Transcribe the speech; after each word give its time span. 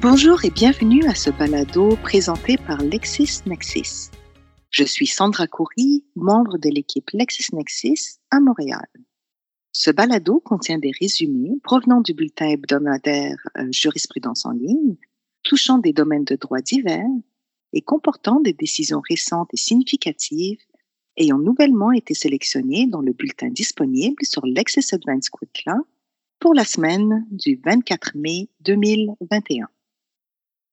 Bonjour 0.00 0.44
et 0.44 0.50
bienvenue 0.50 1.06
à 1.06 1.14
ce 1.16 1.28
balado 1.28 1.96
présenté 2.04 2.56
par 2.56 2.80
LexisNexis. 2.80 4.12
Je 4.70 4.84
suis 4.84 5.08
Sandra 5.08 5.48
Coury, 5.48 6.04
membre 6.14 6.56
de 6.56 6.68
l'équipe 6.68 7.10
LexisNexis 7.12 8.20
à 8.30 8.38
Montréal. 8.38 8.86
Ce 9.72 9.90
balado 9.90 10.38
contient 10.38 10.78
des 10.78 10.92
résumés 11.00 11.58
provenant 11.64 12.00
du 12.00 12.14
bulletin 12.14 12.46
hebdomadaire 12.46 13.38
euh, 13.56 13.66
Jurisprudence 13.72 14.46
en 14.46 14.52
ligne, 14.52 14.94
touchant 15.42 15.78
des 15.78 15.92
domaines 15.92 16.24
de 16.24 16.36
droit 16.36 16.60
divers 16.60 17.10
et 17.72 17.82
comportant 17.82 18.38
des 18.38 18.52
décisions 18.52 19.02
récentes 19.08 19.50
et 19.52 19.56
significatives 19.56 20.60
ayant 21.16 21.38
nouvellement 21.38 21.90
été 21.90 22.14
sélectionnées 22.14 22.86
dans 22.86 23.00
le 23.00 23.12
bulletin 23.12 23.48
disponible 23.48 24.24
sur 24.24 24.46
Lexis 24.46 24.94
Advanced 24.94 25.30
Quick 25.30 25.64
Law 25.66 25.84
pour 26.38 26.54
la 26.54 26.64
semaine 26.64 27.26
du 27.32 27.60
24 27.64 28.12
mai 28.14 28.48
2021. 28.60 29.68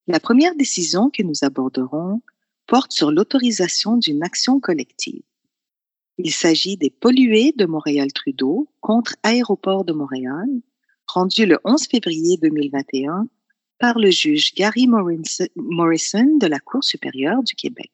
La 0.07 0.19
première 0.19 0.55
décision 0.55 1.09
que 1.09 1.23
nous 1.23 1.43
aborderons 1.43 2.21
porte 2.67 2.91
sur 2.91 3.11
l'autorisation 3.11 3.97
d'une 3.97 4.23
action 4.23 4.59
collective. 4.59 5.23
Il 6.19 6.31
s'agit 6.31 6.77
des 6.77 6.91
pollués 6.91 7.53
de 7.57 7.65
Montréal-Trudeau 7.65 8.69
contre 8.81 9.15
Aéroport 9.23 9.83
de 9.83 9.93
Montréal, 9.93 10.47
rendu 11.07 11.47
le 11.47 11.57
11 11.63 11.87
février 11.87 12.37
2021 12.37 13.27
par 13.79 13.97
le 13.97 14.11
juge 14.11 14.53
Gary 14.53 14.87
Morrison 14.87 16.37
de 16.37 16.47
la 16.47 16.59
Cour 16.59 16.83
supérieure 16.83 17.41
du 17.41 17.55
Québec. 17.55 17.91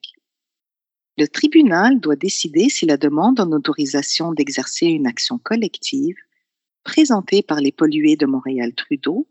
Le 1.16 1.26
tribunal 1.26 1.98
doit 1.98 2.16
décider 2.16 2.68
si 2.68 2.84
la 2.84 2.98
demande 2.98 3.40
en 3.40 3.52
autorisation 3.52 4.32
d'exercer 4.32 4.86
une 4.86 5.06
action 5.06 5.38
collective 5.38 6.16
présentée 6.84 7.42
par 7.42 7.60
les 7.60 7.72
pollués 7.72 8.16
de 8.16 8.26
Montréal-Trudeau 8.26 9.26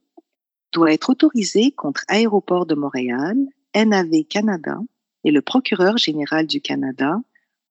doit 0.72 0.94
être 0.94 1.10
autorisée 1.10 1.72
contre 1.72 2.04
Aéroport 2.08 2.66
de 2.66 2.76
Montréal, 2.76 3.38
NAV 3.76 4.24
Canada 4.30 4.78
et 5.24 5.32
le 5.32 5.42
procureur 5.42 5.98
général 5.98 6.48
du 6.48 6.62
Canada 6.62 7.20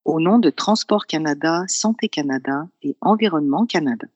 au 0.04 0.20
nom 0.20 0.38
de 0.38 0.50
Transport 0.50 1.06
Canada, 1.06 1.64
Santé 1.68 2.08
Canada 2.08 2.68
et 2.82 2.96
Environnement 3.00 3.66
Canada. 3.66 4.06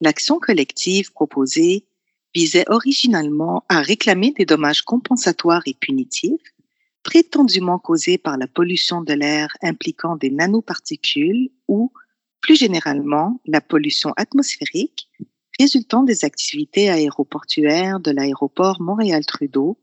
L'action 0.00 0.38
collective 0.38 1.12
proposée 1.12 1.86
visait 2.34 2.64
originalement 2.68 3.64
à 3.68 3.80
réclamer 3.82 4.32
des 4.32 4.46
dommages 4.46 4.82
compensatoires 4.82 5.62
et 5.66 5.74
punitifs 5.74 6.54
prétendument 7.02 7.78
causés 7.78 8.18
par 8.18 8.36
la 8.36 8.46
pollution 8.46 9.02
de 9.02 9.12
l'air 9.12 9.48
impliquant 9.62 10.16
des 10.16 10.30
nanoparticules 10.30 11.50
ou, 11.68 11.92
plus 12.40 12.56
généralement, 12.56 13.40
la 13.46 13.60
pollution 13.60 14.12
atmosphérique 14.16 15.08
résultant 15.58 16.02
des 16.02 16.24
activités 16.24 16.90
aéroportuaires 16.90 18.00
de 18.00 18.10
l'aéroport 18.10 18.80
Montréal-Trudeau 18.80 19.78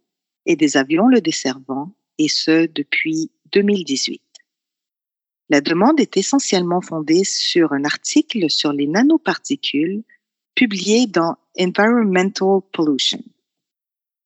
et 0.45 0.55
des 0.55 0.77
avions 0.77 1.07
le 1.07 1.21
desservant, 1.21 1.91
et 2.17 2.27
ce 2.27 2.67
depuis 2.67 3.31
2018. 3.51 4.21
La 5.49 5.61
demande 5.61 5.99
est 5.99 6.17
essentiellement 6.17 6.81
fondée 6.81 7.23
sur 7.23 7.73
un 7.73 7.83
article 7.83 8.49
sur 8.49 8.71
les 8.71 8.87
nanoparticules 8.87 10.03
publié 10.55 11.07
dans 11.07 11.37
Environmental 11.59 12.59
Pollution. 12.71 13.23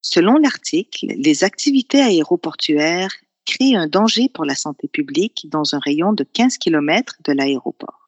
Selon 0.01 0.37
l'article, 0.37 1.13
les 1.15 1.43
activités 1.43 2.01
aéroportuaires 2.01 3.13
créent 3.45 3.75
un 3.75 3.87
danger 3.87 4.29
pour 4.29 4.43
la 4.43 4.55
santé 4.55 4.87
publique 4.87 5.47
dans 5.49 5.75
un 5.75 5.79
rayon 5.79 6.11
de 6.11 6.23
15 6.23 6.57
km 6.57 7.17
de 7.23 7.33
l'aéroport. 7.33 8.02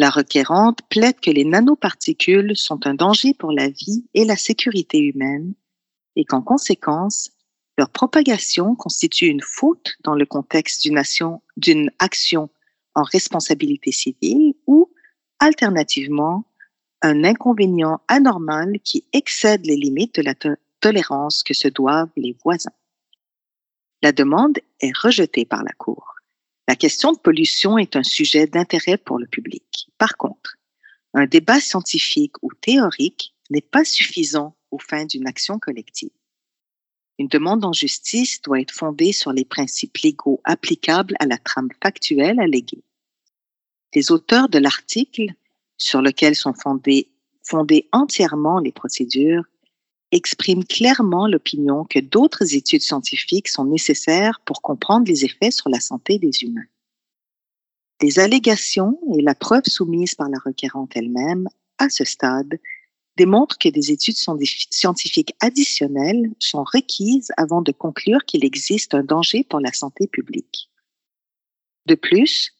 La 0.00 0.08
requérante 0.08 0.80
plaide 0.88 1.20
que 1.20 1.30
les 1.30 1.44
nanoparticules 1.44 2.56
sont 2.56 2.86
un 2.86 2.94
danger 2.94 3.34
pour 3.34 3.52
la 3.52 3.68
vie 3.68 4.06
et 4.14 4.24
la 4.24 4.36
sécurité 4.36 4.96
humaine 4.96 5.52
et 6.16 6.24
qu'en 6.24 6.40
conséquence, 6.40 7.32
leur 7.76 7.90
propagation 7.90 8.74
constitue 8.76 9.26
une 9.26 9.42
faute 9.42 9.98
dans 10.02 10.14
le 10.14 10.24
contexte 10.24 10.88
d'une 11.58 11.90
action 11.98 12.48
en 12.94 13.02
responsabilité 13.02 13.92
civile 13.92 14.54
ou, 14.66 14.90
alternativement, 15.38 16.46
un 17.02 17.22
inconvénient 17.22 18.00
anormal 18.08 18.80
qui 18.82 19.04
excède 19.12 19.66
les 19.66 19.76
limites 19.76 20.14
de 20.14 20.22
la 20.22 20.34
tolérance 20.80 21.42
que 21.42 21.52
se 21.52 21.68
doivent 21.68 22.08
les 22.16 22.34
voisins. 22.42 22.72
La 24.00 24.12
demande 24.12 24.60
est 24.80 24.96
rejetée 24.96 25.44
par 25.44 25.62
la 25.62 25.72
Cour. 25.72 26.19
La 26.68 26.76
question 26.76 27.12
de 27.12 27.18
pollution 27.18 27.78
est 27.78 27.96
un 27.96 28.02
sujet 28.02 28.46
d'intérêt 28.46 28.96
pour 28.96 29.18
le 29.18 29.26
public. 29.26 29.88
Par 29.98 30.16
contre, 30.16 30.56
un 31.14 31.26
débat 31.26 31.60
scientifique 31.60 32.34
ou 32.42 32.52
théorique 32.54 33.34
n'est 33.50 33.60
pas 33.60 33.84
suffisant 33.84 34.56
aux 34.70 34.78
fins 34.78 35.04
d'une 35.04 35.26
action 35.26 35.58
collective. 35.58 36.10
Une 37.18 37.28
demande 37.28 37.64
en 37.64 37.72
justice 37.72 38.40
doit 38.40 38.60
être 38.60 38.72
fondée 38.72 39.12
sur 39.12 39.32
les 39.32 39.44
principes 39.44 39.98
légaux 39.98 40.40
applicables 40.44 41.16
à 41.18 41.26
la 41.26 41.36
trame 41.36 41.68
factuelle 41.82 42.40
alléguée. 42.40 42.82
Les 43.94 44.12
auteurs 44.12 44.48
de 44.48 44.58
l'article 44.58 45.34
sur 45.76 46.00
lequel 46.00 46.34
sont 46.34 46.54
fondées, 46.54 47.08
fondées 47.42 47.88
entièrement 47.92 48.60
les 48.60 48.72
procédures 48.72 49.44
expriment 50.12 50.64
clairement 50.64 51.26
l'opinion 51.26 51.84
que 51.84 52.00
d'autres 52.00 52.54
études 52.54 52.82
scientifiques 52.82 53.48
sont 53.48 53.64
nécessaires 53.64 54.40
pour 54.44 54.62
comprendre 54.62 55.06
les 55.06 55.24
effets 55.24 55.50
sur 55.50 55.68
la 55.68 55.80
santé 55.80 56.18
des 56.18 56.42
humains. 56.42 56.66
Les 58.02 58.18
allégations 58.18 58.98
et 59.16 59.22
la 59.22 59.34
preuve 59.34 59.64
soumise 59.66 60.14
par 60.14 60.28
la 60.28 60.38
requérante 60.38 60.96
elle-même, 60.96 61.48
à 61.78 61.90
ce 61.90 62.04
stade, 62.04 62.58
démontrent 63.16 63.58
que 63.58 63.68
des 63.68 63.90
études 63.90 64.16
scientifiques 64.16 65.34
additionnelles 65.40 66.30
sont 66.38 66.64
requises 66.64 67.32
avant 67.36 67.60
de 67.60 67.72
conclure 67.72 68.24
qu'il 68.24 68.44
existe 68.44 68.94
un 68.94 69.02
danger 69.02 69.44
pour 69.44 69.60
la 69.60 69.72
santé 69.72 70.06
publique. 70.06 70.70
De 71.86 71.94
plus, 71.94 72.52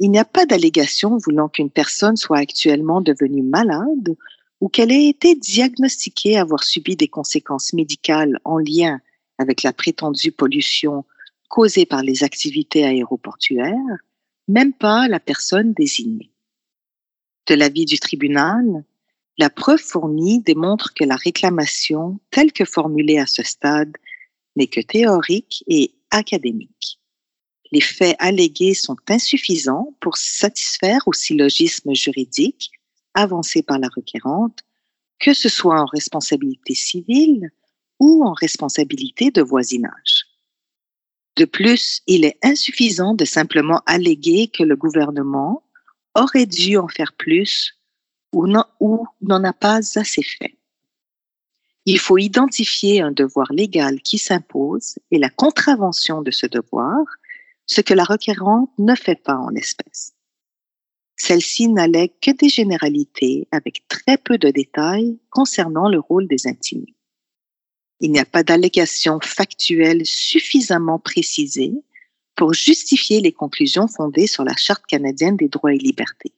il 0.00 0.10
n'y 0.10 0.18
a 0.18 0.24
pas 0.24 0.44
d'allégation 0.44 1.16
voulant 1.16 1.48
qu'une 1.48 1.70
personne 1.70 2.16
soit 2.16 2.38
actuellement 2.38 3.00
devenue 3.00 3.42
malade 3.42 4.16
ou 4.64 4.70
qu'elle 4.70 4.92
ait 4.92 5.10
été 5.10 5.34
diagnostiquée 5.34 6.38
avoir 6.38 6.64
subi 6.64 6.96
des 6.96 7.06
conséquences 7.06 7.74
médicales 7.74 8.40
en 8.44 8.56
lien 8.56 8.98
avec 9.36 9.62
la 9.62 9.74
prétendue 9.74 10.32
pollution 10.32 11.04
causée 11.50 11.84
par 11.84 12.02
les 12.02 12.24
activités 12.24 12.82
aéroportuaires, 12.82 13.98
même 14.48 14.72
pas 14.72 15.06
la 15.06 15.20
personne 15.20 15.74
désignée. 15.74 16.30
De 17.46 17.54
l'avis 17.54 17.84
du 17.84 17.98
tribunal, 17.98 18.86
la 19.36 19.50
preuve 19.50 19.82
fournie 19.82 20.40
démontre 20.40 20.94
que 20.94 21.04
la 21.04 21.16
réclamation, 21.16 22.18
telle 22.30 22.50
que 22.50 22.64
formulée 22.64 23.18
à 23.18 23.26
ce 23.26 23.42
stade, 23.42 23.94
n'est 24.56 24.66
que 24.66 24.80
théorique 24.80 25.62
et 25.66 25.92
académique. 26.10 26.98
Les 27.70 27.82
faits 27.82 28.16
allégués 28.18 28.72
sont 28.72 28.96
insuffisants 29.10 29.94
pour 30.00 30.16
satisfaire 30.16 31.02
au 31.04 31.12
syllogisme 31.12 31.92
juridique 31.92 32.70
avancé 33.14 33.62
par 33.62 33.78
la 33.78 33.88
requérante, 33.88 34.60
que 35.18 35.32
ce 35.32 35.48
soit 35.48 35.80
en 35.80 35.86
responsabilité 35.86 36.74
civile 36.74 37.50
ou 38.00 38.24
en 38.24 38.32
responsabilité 38.32 39.30
de 39.30 39.42
voisinage. 39.42 40.26
De 41.36 41.44
plus, 41.44 42.02
il 42.06 42.24
est 42.24 42.38
insuffisant 42.42 43.14
de 43.14 43.24
simplement 43.24 43.82
alléguer 43.86 44.48
que 44.48 44.62
le 44.62 44.76
gouvernement 44.76 45.64
aurait 46.14 46.46
dû 46.46 46.76
en 46.76 46.88
faire 46.88 47.12
plus 47.12 47.78
ou 48.32 48.46
n'en 48.46 49.44
a 49.44 49.52
pas 49.52 49.98
assez 49.98 50.22
fait. 50.22 50.56
Il 51.86 51.98
faut 51.98 52.18
identifier 52.18 53.00
un 53.00 53.12
devoir 53.12 53.52
légal 53.52 54.00
qui 54.00 54.18
s'impose 54.18 54.98
et 55.10 55.18
la 55.18 55.28
contravention 55.28 56.22
de 56.22 56.30
ce 56.30 56.46
devoir, 56.46 57.04
ce 57.66 57.80
que 57.80 57.94
la 57.94 58.04
requérante 58.04 58.70
ne 58.78 58.94
fait 58.94 59.20
pas 59.22 59.36
en 59.36 59.54
espèces. 59.54 60.14
Celle-ci 61.16 61.68
n'allègue 61.68 62.12
que 62.20 62.32
des 62.32 62.48
généralités 62.48 63.46
avec 63.52 63.86
très 63.88 64.18
peu 64.18 64.36
de 64.38 64.50
détails 64.50 65.18
concernant 65.30 65.88
le 65.88 66.00
rôle 66.00 66.26
des 66.26 66.46
intimés. 66.46 66.94
Il 68.00 68.10
n'y 68.10 68.18
a 68.18 68.24
pas 68.24 68.42
d'allégation 68.42 69.20
factuelle 69.22 70.04
suffisamment 70.04 70.98
précisée 70.98 71.72
pour 72.34 72.52
justifier 72.52 73.20
les 73.20 73.32
conclusions 73.32 73.86
fondées 73.86 74.26
sur 74.26 74.44
la 74.44 74.56
Charte 74.56 74.84
canadienne 74.86 75.36
des 75.36 75.48
droits 75.48 75.72
et 75.72 75.78
libertés. 75.78 76.32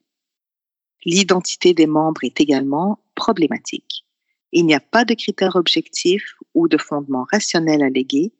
L'identité 1.04 1.72
des 1.72 1.86
membres 1.86 2.24
est 2.24 2.40
également 2.40 3.00
problématique. 3.14 4.04
Il 4.52 4.66
n'y 4.66 4.74
a 4.74 4.80
pas 4.80 5.04
de 5.04 5.14
critères 5.14 5.56
objectifs 5.56 6.34
ou 6.54 6.68
de 6.68 6.78
fondements 6.78 7.26
rationnels 7.30 7.82
allégués 7.82 8.32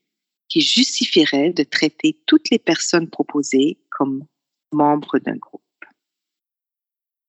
qui 0.49 0.61
justifieraient 0.61 1.53
de 1.53 1.65
traiter 1.65 2.23
toutes 2.27 2.51
les 2.51 2.59
personnes 2.59 3.09
proposées 3.09 3.79
comme 3.91 4.25
membres 4.73 5.19
d'un 5.19 5.37
groupe. 5.37 5.63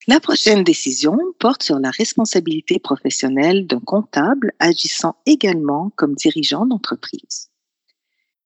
La 0.09 0.21
prochaine 0.21 0.63
décision 0.63 1.17
porte 1.37 1.63
sur 1.63 1.79
la 1.79 1.91
responsabilité 1.91 2.79
professionnelle 2.79 3.67
d'un 3.67 3.81
comptable 3.81 4.53
agissant 4.57 5.17
également 5.25 5.91
comme 5.97 6.15
dirigeant 6.15 6.65
d'entreprise. 6.65 7.49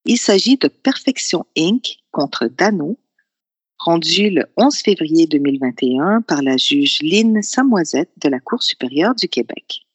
Il 0.04 0.18
s'agit 0.18 0.56
de 0.56 0.66
Perfection 0.66 1.46
Inc. 1.56 1.98
contre 2.10 2.48
Dano, 2.48 2.98
rendu 3.78 4.30
le 4.30 4.46
11 4.56 4.76
février 4.76 5.28
2021 5.28 6.22
par 6.22 6.42
la 6.42 6.56
juge 6.56 6.98
Lynne 7.00 7.42
Samoisette 7.44 8.10
de 8.16 8.28
la 8.28 8.40
Cour 8.40 8.64
supérieure 8.64 9.14
du 9.14 9.28
Québec. 9.28 9.86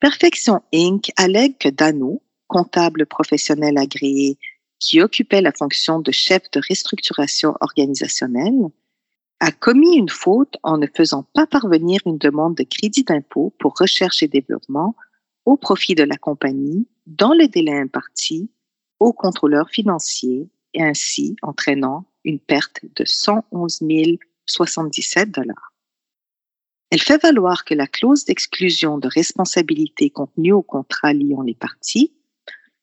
Perfection 0.00 0.62
Inc. 0.74 1.12
allègue 1.16 1.58
que 1.58 1.68
Dano, 1.68 2.24
comptable 2.48 3.06
professionnel 3.06 3.78
agréé 3.78 4.36
qui 4.80 5.00
occupait 5.00 5.42
la 5.42 5.52
fonction 5.52 6.00
de 6.00 6.10
chef 6.10 6.50
de 6.50 6.60
restructuration 6.68 7.54
organisationnelle, 7.60 8.72
a 9.40 9.52
commis 9.52 9.96
une 9.96 10.08
faute 10.08 10.56
en 10.62 10.78
ne 10.78 10.86
faisant 10.86 11.24
pas 11.34 11.46
parvenir 11.46 12.00
une 12.06 12.18
demande 12.18 12.56
de 12.56 12.62
crédit 12.62 13.04
d'impôt 13.04 13.52
pour 13.58 13.74
recherche 13.78 14.22
et 14.22 14.28
développement 14.28 14.96
au 15.44 15.56
profit 15.56 15.94
de 15.94 16.04
la 16.04 16.16
compagnie 16.16 16.88
dans 17.06 17.34
le 17.34 17.46
délai 17.46 17.78
imparti 17.78 18.50
au 18.98 19.12
contrôleur 19.12 19.68
financier 19.68 20.48
et 20.74 20.82
ainsi 20.82 21.36
entraînant 21.42 22.06
une 22.24 22.40
perte 22.40 22.80
de 22.96 23.04
111 23.04 23.80
077 24.46 25.30
dollars. 25.30 25.72
Elle 26.90 27.00
fait 27.00 27.22
valoir 27.22 27.64
que 27.64 27.74
la 27.74 27.86
clause 27.86 28.24
d'exclusion 28.24 28.98
de 28.98 29.08
responsabilité 29.08 30.10
contenue 30.10 30.52
au 30.52 30.62
contrat 30.62 31.12
liant 31.12 31.42
les 31.42 31.54
parties 31.54 32.12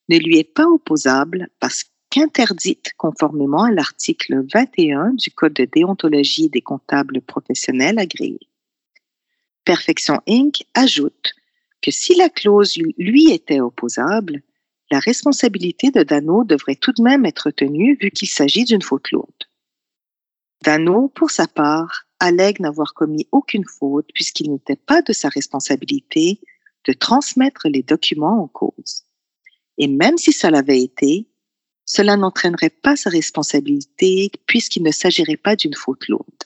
ne 0.09 0.17
lui 0.17 0.37
est 0.37 0.43
pas 0.43 0.67
opposable 0.67 1.49
parce 1.59 1.85
qu'interdite 2.13 2.91
conformément 2.95 3.63
à 3.63 3.71
l'article 3.71 4.45
21 4.53 5.13
du 5.13 5.31
Code 5.31 5.53
de 5.53 5.65
déontologie 5.65 6.47
des 6.47 6.61
comptables 6.61 7.21
professionnels 7.21 7.97
agréés. 7.97 8.47
Perfection 9.65 10.21
Inc. 10.27 10.63
ajoute 10.75 11.33
que 11.81 11.89
si 11.89 12.13
la 12.13 12.29
clause 12.29 12.77
lui 12.99 13.31
était 13.31 13.61
opposable, 13.61 14.43
la 14.91 14.99
responsabilité 14.99 15.89
de 15.89 16.03
Dano 16.03 16.43
devrait 16.43 16.75
tout 16.75 16.91
de 16.91 17.01
même 17.01 17.25
être 17.25 17.49
tenue 17.49 17.97
vu 17.99 18.11
qu'il 18.11 18.27
s'agit 18.27 18.65
d'une 18.65 18.83
faute 18.83 19.09
lourde. 19.09 19.43
Dano, 20.61 21.07
pour 21.15 21.31
sa 21.31 21.47
part, 21.47 22.05
allègue 22.19 22.59
n'avoir 22.59 22.93
commis 22.93 23.27
aucune 23.31 23.65
faute 23.65 24.09
puisqu'il 24.13 24.51
n'était 24.51 24.75
pas 24.75 25.01
de 25.01 25.13
sa 25.13 25.29
responsabilité 25.29 26.39
de 26.85 26.93
transmettre 26.93 27.67
les 27.69 27.81
documents 27.81 28.43
en 28.43 28.47
cause. 28.47 29.01
Et 29.79 29.87
même 29.87 30.19
si 30.19 30.31
ça 30.31 30.51
l'avait 30.51 30.83
été, 30.83 31.27
cela 31.85 32.17
n'entraînerait 32.17 32.69
pas 32.69 32.95
sa 32.95 33.09
responsabilité 33.09 34.31
puisqu'il 34.45 34.83
ne 34.83 34.91
s'agirait 34.91 35.37
pas 35.37 35.55
d'une 35.55 35.75
faute 35.75 36.07
lourde. 36.07 36.43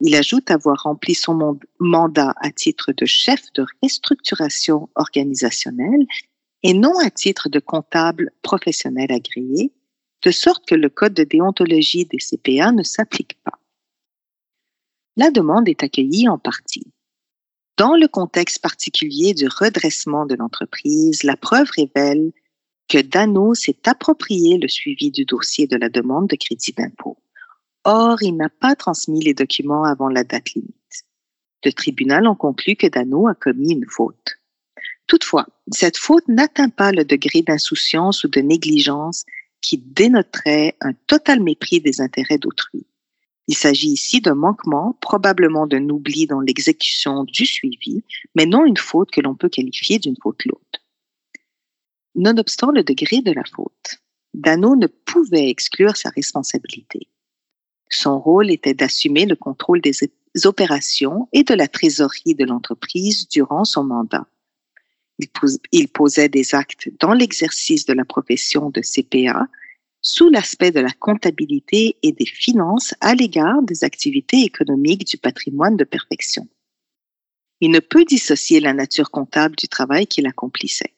Il 0.00 0.14
ajoute 0.16 0.50
avoir 0.50 0.82
rempli 0.84 1.14
son 1.14 1.58
mandat 1.78 2.32
à 2.40 2.50
titre 2.50 2.92
de 2.92 3.04
chef 3.04 3.52
de 3.52 3.66
restructuration 3.82 4.88
organisationnelle 4.94 6.06
et 6.62 6.72
non 6.72 6.98
à 6.98 7.10
titre 7.10 7.48
de 7.48 7.58
comptable 7.58 8.32
professionnel 8.42 9.12
agréé, 9.12 9.72
de 10.22 10.30
sorte 10.30 10.66
que 10.66 10.74
le 10.74 10.88
code 10.88 11.14
de 11.14 11.24
déontologie 11.24 12.06
des 12.06 12.18
CPA 12.18 12.72
ne 12.72 12.82
s'applique 12.82 13.38
pas. 13.44 13.58
La 15.16 15.30
demande 15.30 15.68
est 15.68 15.82
accueillie 15.82 16.28
en 16.28 16.38
partie. 16.38 16.86
Dans 17.76 17.96
le 17.96 18.08
contexte 18.08 18.60
particulier 18.62 19.32
du 19.32 19.48
redressement 19.48 20.26
de 20.26 20.34
l'entreprise, 20.34 21.22
la 21.24 21.36
preuve 21.36 21.70
révèle 21.76 22.32
que 22.90 22.98
Dano 23.00 23.54
s'est 23.54 23.86
approprié 23.86 24.58
le 24.58 24.66
suivi 24.66 25.12
du 25.12 25.24
dossier 25.24 25.68
de 25.68 25.76
la 25.76 25.88
demande 25.88 26.26
de 26.26 26.34
crédit 26.34 26.72
d'impôt. 26.72 27.16
Or, 27.84 28.20
il 28.20 28.36
n'a 28.36 28.48
pas 28.48 28.74
transmis 28.74 29.22
les 29.22 29.32
documents 29.32 29.84
avant 29.84 30.08
la 30.08 30.24
date 30.24 30.54
limite. 30.54 30.74
Le 31.64 31.72
tribunal 31.72 32.26
en 32.26 32.34
conclut 32.34 32.74
que 32.74 32.88
Dano 32.88 33.28
a 33.28 33.34
commis 33.34 33.72
une 33.72 33.86
faute. 33.88 34.40
Toutefois, 35.06 35.46
cette 35.70 35.98
faute 35.98 36.26
n'atteint 36.26 36.68
pas 36.68 36.90
le 36.90 37.04
degré 37.04 37.42
d'insouciance 37.42 38.24
ou 38.24 38.28
de 38.28 38.40
négligence 38.40 39.24
qui 39.62 39.78
dénoterait 39.78 40.76
un 40.80 40.92
total 41.06 41.40
mépris 41.40 41.80
des 41.80 42.00
intérêts 42.00 42.38
d'autrui. 42.38 42.86
Il 43.46 43.54
s'agit 43.54 43.90
ici 43.90 44.20
d'un 44.20 44.34
manquement, 44.34 44.98
probablement 45.00 45.68
d'un 45.68 45.88
oubli 45.90 46.26
dans 46.26 46.40
l'exécution 46.40 47.22
du 47.22 47.46
suivi, 47.46 48.02
mais 48.34 48.46
non 48.46 48.64
une 48.64 48.76
faute 48.76 49.12
que 49.12 49.20
l'on 49.20 49.36
peut 49.36 49.48
qualifier 49.48 50.00
d'une 50.00 50.16
faute 50.20 50.44
lourde. 50.44 50.69
Nonobstant 52.14 52.70
le 52.72 52.82
degré 52.82 53.22
de 53.22 53.32
la 53.32 53.44
faute, 53.44 54.00
Dano 54.34 54.76
ne 54.76 54.86
pouvait 54.86 55.48
exclure 55.48 55.96
sa 55.96 56.10
responsabilité. 56.10 57.08
Son 57.88 58.20
rôle 58.20 58.50
était 58.50 58.74
d'assumer 58.74 59.26
le 59.26 59.36
contrôle 59.36 59.80
des 59.80 59.92
opérations 60.44 61.28
et 61.32 61.42
de 61.44 61.54
la 61.54 61.68
trésorerie 61.68 62.34
de 62.34 62.44
l'entreprise 62.44 63.28
durant 63.28 63.64
son 63.64 63.84
mandat. 63.84 64.26
Il, 65.72 65.88
posait 65.88 66.28
des 66.28 66.54
actes 66.54 66.88
dans 66.98 67.12
l'exercice 67.12 67.84
de 67.84 67.92
la 67.92 68.04
profession 68.04 68.70
de 68.70 68.80
CPA 68.80 69.46
sous 70.00 70.30
l'aspect 70.30 70.70
de 70.70 70.80
la 70.80 70.92
comptabilité 70.92 71.98
et 72.02 72.12
des 72.12 72.26
finances 72.26 72.94
à 73.00 73.14
l'égard 73.14 73.62
des 73.62 73.84
activités 73.84 74.42
économiques 74.44 75.06
du 75.06 75.18
patrimoine 75.18 75.76
de 75.76 75.84
perfection. 75.84 76.48
Il 77.60 77.70
ne 77.70 77.80
peut 77.80 78.06
dissocier 78.06 78.60
la 78.60 78.72
nature 78.72 79.10
comptable 79.10 79.56
du 79.56 79.68
travail 79.68 80.06
qu'il 80.06 80.26
accomplissait. 80.26 80.94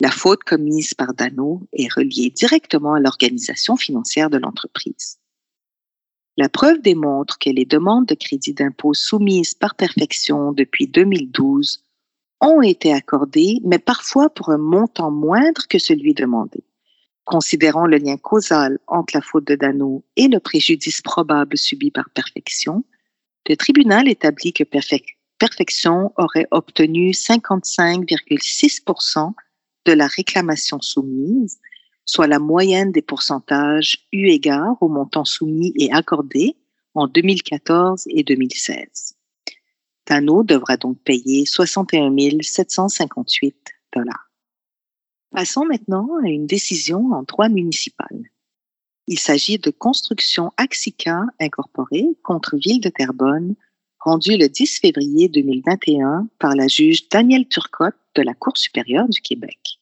La 0.00 0.10
faute 0.10 0.42
commise 0.42 0.92
par 0.92 1.14
Dano 1.14 1.62
est 1.72 1.92
reliée 1.92 2.30
directement 2.30 2.94
à 2.94 3.00
l'organisation 3.00 3.76
financière 3.76 4.28
de 4.28 4.38
l'entreprise. 4.38 5.18
La 6.36 6.48
preuve 6.48 6.82
démontre 6.82 7.38
que 7.38 7.50
les 7.50 7.64
demandes 7.64 8.06
de 8.06 8.16
crédit 8.16 8.54
d'impôt 8.54 8.92
soumises 8.92 9.54
par 9.54 9.76
perfection 9.76 10.52
depuis 10.52 10.88
2012 10.88 11.84
ont 12.40 12.60
été 12.60 12.92
accordées, 12.92 13.60
mais 13.64 13.78
parfois 13.78 14.28
pour 14.30 14.50
un 14.50 14.58
montant 14.58 15.12
moindre 15.12 15.68
que 15.68 15.78
celui 15.78 16.12
demandé. 16.12 16.64
Considérant 17.24 17.86
le 17.86 17.98
lien 17.98 18.16
causal 18.16 18.80
entre 18.88 19.16
la 19.16 19.22
faute 19.22 19.46
de 19.46 19.54
Dano 19.54 20.04
et 20.16 20.26
le 20.26 20.40
préjudice 20.40 21.00
probable 21.02 21.56
subi 21.56 21.92
par 21.92 22.10
perfection, 22.10 22.84
le 23.48 23.56
tribunal 23.56 24.08
établit 24.08 24.52
que 24.52 24.64
perfection 25.38 26.12
aurait 26.16 26.48
obtenu 26.50 27.12
55,6 27.12 28.82
de 29.84 29.92
la 29.92 30.06
réclamation 30.06 30.80
soumise, 30.80 31.58
soit 32.04 32.26
la 32.26 32.38
moyenne 32.38 32.92
des 32.92 33.02
pourcentages 33.02 34.06
eu 34.12 34.28
égard 34.28 34.76
au 34.80 34.88
montant 34.88 35.24
soumis 35.24 35.72
et 35.76 35.92
accordé 35.92 36.56
en 36.94 37.06
2014 37.06 38.04
et 38.08 38.22
2016. 38.22 39.16
Tano 40.04 40.42
devra 40.42 40.76
donc 40.76 40.98
payer 41.02 41.46
61 41.46 42.14
758 42.42 43.56
dollars. 43.94 44.30
Passons 45.30 45.64
maintenant 45.64 46.08
à 46.22 46.28
une 46.28 46.46
décision 46.46 47.12
en 47.12 47.22
droit 47.22 47.48
municipal. 47.48 48.30
Il 49.06 49.18
s'agit 49.18 49.58
de 49.58 49.70
Construction 49.70 50.52
Axica 50.56 51.22
Incorporée 51.40 52.06
contre 52.22 52.56
Ville 52.56 52.80
de 52.80 52.88
Terrebonne, 52.88 53.54
rendue 54.04 54.36
le 54.36 54.48
10 54.48 54.80
février 54.80 55.28
2021 55.28 56.28
par 56.38 56.54
la 56.54 56.68
juge 56.68 57.08
Danielle 57.08 57.48
Turcotte 57.48 57.96
de 58.14 58.22
la 58.22 58.34
Cour 58.34 58.56
supérieure 58.58 59.08
du 59.08 59.22
Québec. 59.22 59.80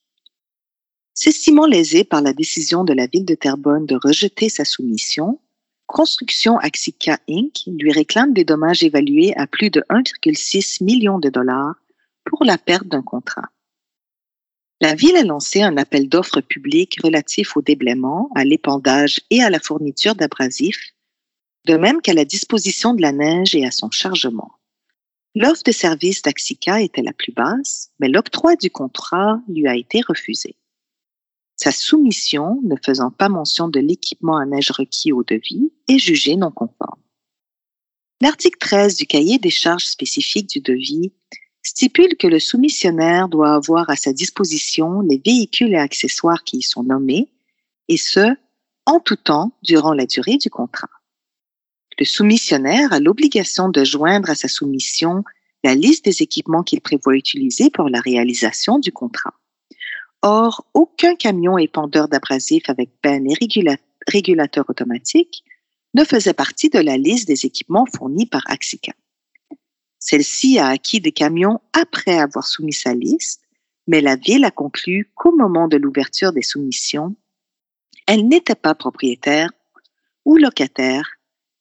S'estimant 1.12 1.66
lésé 1.66 2.04
par 2.04 2.22
la 2.22 2.32
décision 2.32 2.84
de 2.84 2.92
la 2.92 3.06
ville 3.06 3.24
de 3.24 3.34
Terrebonne 3.34 3.84
de 3.84 3.98
rejeter 4.00 4.48
sa 4.48 4.64
soumission, 4.64 5.40
Construction 5.86 6.56
Axica 6.58 7.18
Inc. 7.28 7.64
lui 7.66 7.90
réclame 7.90 8.32
des 8.32 8.44
dommages 8.44 8.84
évalués 8.84 9.36
à 9.36 9.48
plus 9.48 9.70
de 9.70 9.84
1,6 9.90 10.82
million 10.84 11.18
de 11.18 11.28
dollars 11.28 11.74
pour 12.24 12.44
la 12.44 12.58
perte 12.58 12.86
d'un 12.86 13.02
contrat. 13.02 13.50
La 14.80 14.94
ville 14.94 15.16
a 15.16 15.24
lancé 15.24 15.62
un 15.62 15.76
appel 15.76 16.08
d'offres 16.08 16.40
public 16.40 16.98
relatif 17.02 17.56
au 17.56 17.62
déblaiement, 17.62 18.30
à 18.36 18.44
l'épandage 18.44 19.20
et 19.30 19.42
à 19.42 19.50
la 19.50 19.58
fourniture 19.58 20.14
d'abrasifs, 20.14 20.92
de 21.66 21.76
même 21.76 22.00
qu'à 22.00 22.14
la 22.14 22.24
disposition 22.24 22.94
de 22.94 23.02
la 23.02 23.12
neige 23.12 23.54
et 23.54 23.64
à 23.64 23.70
son 23.70 23.90
chargement. 23.90 24.52
L'offre 25.34 25.62
de 25.64 25.72
service 25.72 26.22
d'Axica 26.22 26.80
était 26.82 27.02
la 27.02 27.12
plus 27.12 27.32
basse, 27.32 27.90
mais 27.98 28.08
l'octroi 28.08 28.56
du 28.56 28.70
contrat 28.70 29.40
lui 29.48 29.66
a 29.66 29.76
été 29.76 30.00
refusé. 30.02 30.56
Sa 31.56 31.72
soumission, 31.72 32.60
ne 32.64 32.76
faisant 32.84 33.10
pas 33.10 33.28
mention 33.28 33.68
de 33.68 33.80
l'équipement 33.80 34.36
à 34.36 34.44
neige 34.44 34.70
requis 34.70 35.12
au 35.12 35.22
devis, 35.22 35.72
est 35.88 35.98
jugée 35.98 36.36
non 36.36 36.50
conforme. 36.50 37.00
L'article 38.20 38.58
13 38.58 38.96
du 38.96 39.06
cahier 39.06 39.38
des 39.38 39.50
charges 39.50 39.84
spécifiques 39.84 40.48
du 40.48 40.60
devis 40.60 41.12
stipule 41.62 42.16
que 42.16 42.26
le 42.26 42.40
soumissionnaire 42.40 43.28
doit 43.28 43.54
avoir 43.54 43.88
à 43.88 43.96
sa 43.96 44.12
disposition 44.12 45.00
les 45.00 45.20
véhicules 45.24 45.72
et 45.72 45.78
accessoires 45.78 46.44
qui 46.44 46.58
y 46.58 46.62
sont 46.62 46.82
nommés, 46.82 47.28
et 47.88 47.96
ce, 47.96 48.36
en 48.84 49.00
tout 49.00 49.16
temps 49.16 49.56
durant 49.62 49.94
la 49.94 50.06
durée 50.06 50.36
du 50.36 50.50
contrat. 50.50 50.90
Le 51.98 52.04
soumissionnaire 52.04 52.92
a 52.92 53.00
l'obligation 53.00 53.68
de 53.68 53.84
joindre 53.84 54.30
à 54.30 54.34
sa 54.34 54.48
soumission 54.48 55.24
la 55.64 55.74
liste 55.74 56.04
des 56.04 56.22
équipements 56.22 56.62
qu'il 56.62 56.80
prévoit 56.80 57.16
utiliser 57.16 57.70
pour 57.70 57.88
la 57.88 58.00
réalisation 58.00 58.78
du 58.78 58.92
contrat. 58.92 59.34
Or, 60.22 60.66
aucun 60.74 61.14
camion 61.14 61.58
épandeur 61.58 62.08
d'abrasifs 62.08 62.68
avec 62.68 62.90
peine 63.00 63.30
et 63.30 63.36
régulateur 64.08 64.64
automatique 64.68 65.44
ne 65.94 66.04
faisait 66.04 66.32
partie 66.32 66.70
de 66.70 66.78
la 66.78 66.96
liste 66.96 67.28
des 67.28 67.44
équipements 67.44 67.86
fournis 67.86 68.26
par 68.26 68.42
Axica. 68.46 68.92
Celle-ci 69.98 70.58
a 70.58 70.68
acquis 70.68 71.00
des 71.00 71.12
camions 71.12 71.60
après 71.72 72.18
avoir 72.18 72.46
soumis 72.46 72.72
sa 72.72 72.94
liste, 72.94 73.42
mais 73.86 74.00
la 74.00 74.16
ville 74.16 74.44
a 74.44 74.50
conclu 74.50 75.10
qu'au 75.14 75.32
moment 75.36 75.68
de 75.68 75.76
l'ouverture 75.76 76.32
des 76.32 76.42
soumissions, 76.42 77.14
elle 78.06 78.26
n'était 78.26 78.54
pas 78.56 78.74
propriétaire 78.74 79.50
ou 80.24 80.36
locataire, 80.36 81.08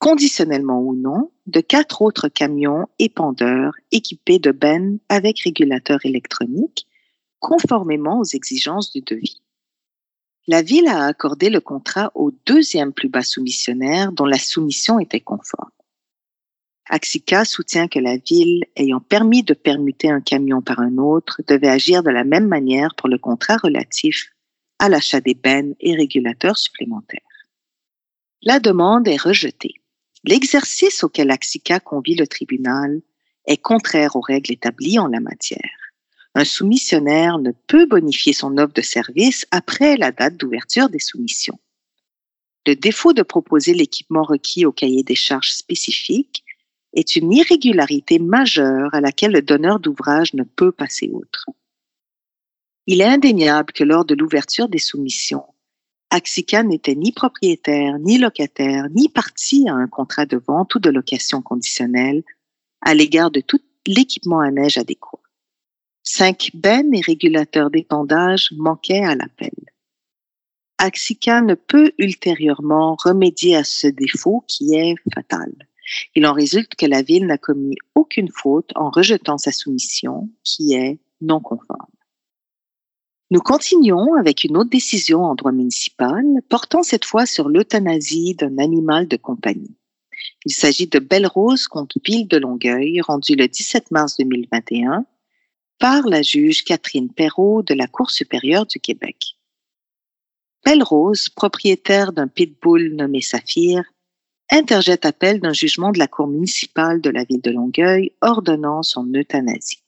conditionnellement 0.01 0.81
ou 0.81 0.95
non, 0.95 1.31
de 1.45 1.61
quatre 1.61 2.01
autres 2.01 2.27
camions 2.27 2.87
épandeurs 2.97 3.75
équipés 3.91 4.39
de 4.39 4.51
bennes 4.51 4.97
avec 5.09 5.41
régulateur 5.41 5.99
électronique, 6.03 6.87
conformément 7.39 8.19
aux 8.19 8.23
exigences 8.23 8.91
du 8.91 9.01
devis. 9.01 9.43
La 10.47 10.63
ville 10.63 10.87
a 10.87 11.05
accordé 11.05 11.51
le 11.51 11.61
contrat 11.61 12.11
au 12.15 12.31
deuxième 12.47 12.93
plus 12.93 13.09
bas 13.09 13.21
soumissionnaire 13.21 14.11
dont 14.11 14.25
la 14.25 14.39
soumission 14.39 14.99
était 14.99 15.19
conforme. 15.19 15.69
Axica 16.89 17.45
soutient 17.45 17.87
que 17.87 17.99
la 17.99 18.17
ville, 18.17 18.65
ayant 18.75 19.01
permis 19.01 19.43
de 19.43 19.53
permuter 19.53 20.09
un 20.09 20.19
camion 20.19 20.63
par 20.63 20.79
un 20.79 20.97
autre, 20.97 21.41
devait 21.47 21.69
agir 21.69 22.01
de 22.01 22.09
la 22.09 22.23
même 22.23 22.47
manière 22.47 22.95
pour 22.95 23.07
le 23.07 23.19
contrat 23.19 23.57
relatif 23.57 24.31
à 24.79 24.89
l'achat 24.89 25.21
des 25.21 25.35
bennes 25.35 25.75
et 25.79 25.93
régulateurs 25.93 26.57
supplémentaires. 26.57 27.21
La 28.41 28.59
demande 28.59 29.07
est 29.07 29.21
rejetée. 29.21 29.80
L'exercice 30.23 31.03
auquel 31.03 31.31
Axica 31.31 31.79
convie 31.79 32.15
le 32.15 32.27
tribunal 32.27 33.01
est 33.45 33.57
contraire 33.57 34.15
aux 34.15 34.21
règles 34.21 34.53
établies 34.53 34.99
en 34.99 35.07
la 35.07 35.19
matière. 35.19 35.77
Un 36.35 36.45
soumissionnaire 36.45 37.39
ne 37.39 37.51
peut 37.67 37.85
bonifier 37.85 38.31
son 38.31 38.57
offre 38.57 38.73
de 38.73 38.81
service 38.81 39.45
après 39.51 39.97
la 39.97 40.11
date 40.11 40.37
d'ouverture 40.37 40.89
des 40.89 40.99
soumissions. 40.99 41.59
Le 42.67 42.75
défaut 42.75 43.13
de 43.13 43.23
proposer 43.23 43.73
l'équipement 43.73 44.23
requis 44.23 44.65
au 44.65 44.71
cahier 44.71 45.03
des 45.03 45.15
charges 45.15 45.51
spécifique 45.51 46.43
est 46.93 47.15
une 47.15 47.31
irrégularité 47.33 48.19
majeure 48.19 48.93
à 48.93 49.01
laquelle 49.01 49.31
le 49.31 49.41
donneur 49.41 49.79
d'ouvrage 49.79 50.33
ne 50.35 50.43
peut 50.43 50.71
passer 50.71 51.09
outre. 51.11 51.45
Il 52.85 53.01
est 53.01 53.05
indéniable 53.05 53.73
que 53.73 53.83
lors 53.83 54.05
de 54.05 54.15
l'ouverture 54.15 54.69
des 54.69 54.79
soumissions, 54.79 55.45
Axica 56.13 56.61
n'était 56.61 56.95
ni 56.95 57.13
propriétaire, 57.13 57.97
ni 57.99 58.17
locataire, 58.17 58.89
ni 58.89 59.07
partie 59.07 59.69
à 59.69 59.73
un 59.73 59.87
contrat 59.87 60.25
de 60.25 60.35
vente 60.35 60.75
ou 60.75 60.79
de 60.79 60.89
location 60.89 61.41
conditionnelle 61.41 62.23
à 62.81 62.93
l'égard 62.93 63.31
de 63.31 63.39
tout 63.39 63.61
l'équipement 63.87 64.41
à 64.41 64.51
neige 64.51 64.77
adéquat. 64.77 65.21
Cinq 66.03 66.51
bennes 66.53 66.93
et 66.93 66.99
régulateurs 66.99 67.69
d'épandage 67.69 68.49
manquaient 68.57 69.05
à 69.05 69.15
l'appel. 69.15 69.53
Axica 70.79 71.41
ne 71.41 71.53
peut 71.53 71.93
ultérieurement 71.97 72.97
remédier 73.01 73.55
à 73.55 73.63
ce 73.63 73.87
défaut 73.87 74.43
qui 74.49 74.75
est 74.75 74.95
fatal. 75.13 75.53
Il 76.15 76.27
en 76.27 76.33
résulte 76.33 76.75
que 76.75 76.87
la 76.87 77.03
ville 77.03 77.27
n'a 77.27 77.37
commis 77.37 77.77
aucune 77.95 78.29
faute 78.35 78.71
en 78.75 78.89
rejetant 78.89 79.37
sa 79.37 79.53
soumission 79.53 80.29
qui 80.43 80.73
est 80.73 80.99
non 81.21 81.39
conforme. 81.39 81.87
Nous 83.31 83.39
continuons 83.39 84.15
avec 84.15 84.43
une 84.43 84.57
autre 84.57 84.69
décision 84.69 85.23
en 85.23 85.35
droit 85.35 85.53
municipal 85.53 86.21
portant 86.49 86.83
cette 86.83 87.05
fois 87.05 87.25
sur 87.25 87.47
l'euthanasie 87.47 88.35
d'un 88.35 88.57
animal 88.57 89.07
de 89.07 89.15
compagnie. 89.15 89.77
Il 90.45 90.51
s'agit 90.51 90.87
de 90.87 90.99
Belle 90.99 91.27
Rose 91.27 91.67
contre 91.67 91.97
Ville 92.05 92.27
de 92.27 92.35
Longueuil, 92.35 92.99
rendu 92.99 93.35
le 93.35 93.47
17 93.47 93.89
mars 93.91 94.17
2021 94.17 95.05
par 95.79 96.07
la 96.07 96.21
juge 96.21 96.65
Catherine 96.65 97.09
Perrault 97.09 97.63
de 97.63 97.73
la 97.73 97.87
Cour 97.87 98.11
supérieure 98.11 98.65
du 98.65 98.81
Québec. 98.81 99.37
Belle 100.65 100.83
Rose, 100.83 101.29
propriétaire 101.29 102.11
d'un 102.11 102.27
pitbull 102.27 102.95
nommé 102.95 103.21
Saphir, 103.21 103.85
interjette 104.49 105.05
appel 105.05 105.39
d'un 105.39 105.53
jugement 105.53 105.93
de 105.93 105.99
la 105.99 106.07
Cour 106.07 106.27
municipale 106.27 106.99
de 106.99 107.09
la 107.09 107.23
ville 107.23 107.41
de 107.41 107.51
Longueuil 107.51 108.11
ordonnant 108.19 108.83
son 108.83 109.05
euthanasie. 109.15 109.81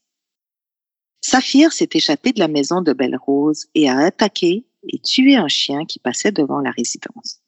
Saphir 1.25 1.71
s'est 1.71 1.89
échappé 1.93 2.33
de 2.33 2.39
la 2.39 2.49
maison 2.49 2.81
de 2.81 2.91
Belle 2.91 3.15
Rose 3.15 3.67
et 3.75 3.89
a 3.89 3.97
attaqué 3.99 4.65
et 4.89 4.99
tué 4.99 5.37
un 5.37 5.47
chien 5.47 5.85
qui 5.85 5.97
passait 5.97 6.33
devant 6.33 6.59
la 6.59 6.71
résidence. 6.71 7.39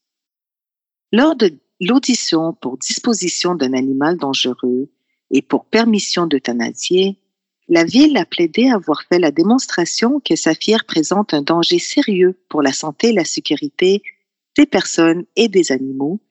Lors 1.11 1.35
de 1.35 1.59
l'audition 1.81 2.53
pour 2.53 2.77
disposition 2.77 3.53
d'un 3.53 3.73
animal 3.73 4.17
dangereux 4.17 4.89
et 5.29 5.41
pour 5.41 5.65
permission 5.65 6.25
d'euthanasier, 6.25 7.19
la 7.67 7.83
ville 7.83 8.15
a 8.15 8.25
plaidé 8.25 8.69
avoir 8.69 9.03
fait 9.03 9.19
la 9.19 9.31
démonstration 9.31 10.21
que 10.21 10.37
Saphir 10.37 10.85
présente 10.85 11.33
un 11.33 11.41
danger 11.41 11.79
sérieux 11.79 12.39
pour 12.47 12.61
la 12.61 12.71
santé 12.71 13.09
et 13.09 13.13
la 13.13 13.25
sécurité 13.25 14.01
des 14.55 14.65
personnes 14.65 15.25
et 15.35 15.49
des 15.49 15.73
animaux 15.73 16.21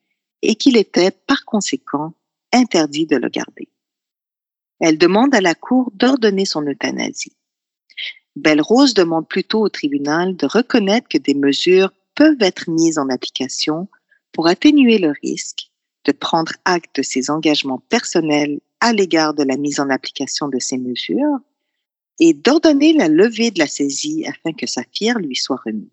et 0.41 0.55
qu'il 0.55 0.77
était 0.77 1.11
par 1.11 1.45
conséquent 1.45 2.15
interdit 2.51 3.05
de 3.05 3.17
le 3.17 3.29
garder. 3.29 3.69
Elle 4.79 4.97
demande 4.97 5.33
à 5.33 5.41
la 5.41 5.55
Cour 5.55 5.91
d'ordonner 5.93 6.45
son 6.45 6.65
euthanasie. 6.65 7.35
Belle 8.35 8.61
Rose 8.61 8.93
demande 8.93 9.27
plutôt 9.27 9.61
au 9.61 9.69
tribunal 9.69 10.35
de 10.35 10.45
reconnaître 10.45 11.07
que 11.07 11.17
des 11.17 11.33
mesures 11.33 11.91
peuvent 12.15 12.41
être 12.41 12.69
mises 12.69 12.97
en 12.97 13.09
application 13.09 13.87
pour 14.33 14.47
atténuer 14.47 14.97
le 14.97 15.13
risque 15.21 15.69
de 16.03 16.11
prendre 16.11 16.51
acte 16.65 16.97
de 16.97 17.01
ses 17.01 17.29
engagements 17.29 17.81
personnels 17.89 18.59
à 18.81 18.91
l'égard 18.91 19.33
de 19.33 19.43
la 19.43 19.57
mise 19.57 19.79
en 19.79 19.89
application 19.89 20.49
de 20.49 20.59
ces 20.59 20.77
mesures 20.77 21.39
et 22.19 22.33
d'ordonner 22.33 22.93
la 22.93 23.07
levée 23.07 23.51
de 23.51 23.59
la 23.59 23.67
saisie 23.67 24.25
afin 24.27 24.53
que 24.53 24.67
sa 24.67 24.83
fière 24.91 25.19
lui 25.19 25.35
soit 25.35 25.59
remise. 25.65 25.89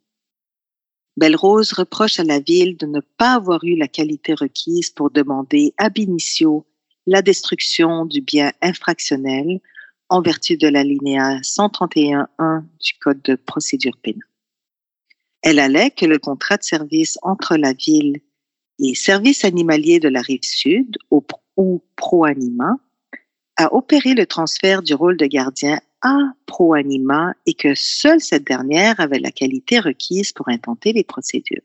Belle 1.17 1.37
Rose 1.37 1.73
reproche 1.73 2.19
à 2.19 2.25
la 2.25 2.41
ville 2.41 2.77
de 2.77 2.87
ne 2.87 3.01
pas 3.01 3.35
avoir 3.35 3.63
eu 3.65 3.77
la 3.77 3.89
qualité 3.89 4.35
requise 4.35 4.91
pour 4.91 5.11
demander 5.11 5.75
ab 5.77 5.99
initio 5.99 6.67
la 7.07 7.23
destruction 7.23 8.07
du 8.07 8.21
bien 8.21 8.53
infractionnel 8.63 9.61
en 10.09 10.21
vertu 10.21 10.57
de 10.57 10.69
l'alinéa 10.69 11.39
131.1 11.41 12.63
du 12.81 12.93
Code 13.01 13.23
de 13.23 13.35
procédure 13.35 13.97
pénale. 14.03 14.23
Elle 15.43 15.59
allait 15.59 15.91
que 15.91 16.07
le 16.07 16.19
contrat 16.19 16.57
de 16.57 16.63
service 16.63 17.19
entre 17.23 17.57
la 17.57 17.73
ville 17.73 18.21
et 18.79 18.95
Service 18.95 19.45
animalier 19.45 20.01
de 20.01 20.09
la 20.09 20.21
rive 20.21 20.43
sud, 20.43 20.97
ou 21.57 21.83
ProAnima, 21.97 22.77
a 23.57 23.75
opéré 23.75 24.15
le 24.15 24.27
transfert 24.27 24.83
du 24.83 24.95
rôle 24.95 25.17
de 25.17 25.27
gardien 25.27 25.81
à 26.01 26.17
ProAnima 26.47 27.35
et 27.47 27.55
que 27.55 27.75
seule 27.75 28.21
cette 28.21 28.47
dernière 28.47 28.99
avait 28.99 29.19
la 29.19 29.31
qualité 29.31 29.79
requise 29.79 30.33
pour 30.33 30.49
intenter 30.49 30.93
les 30.93 31.05
procédures. 31.05 31.63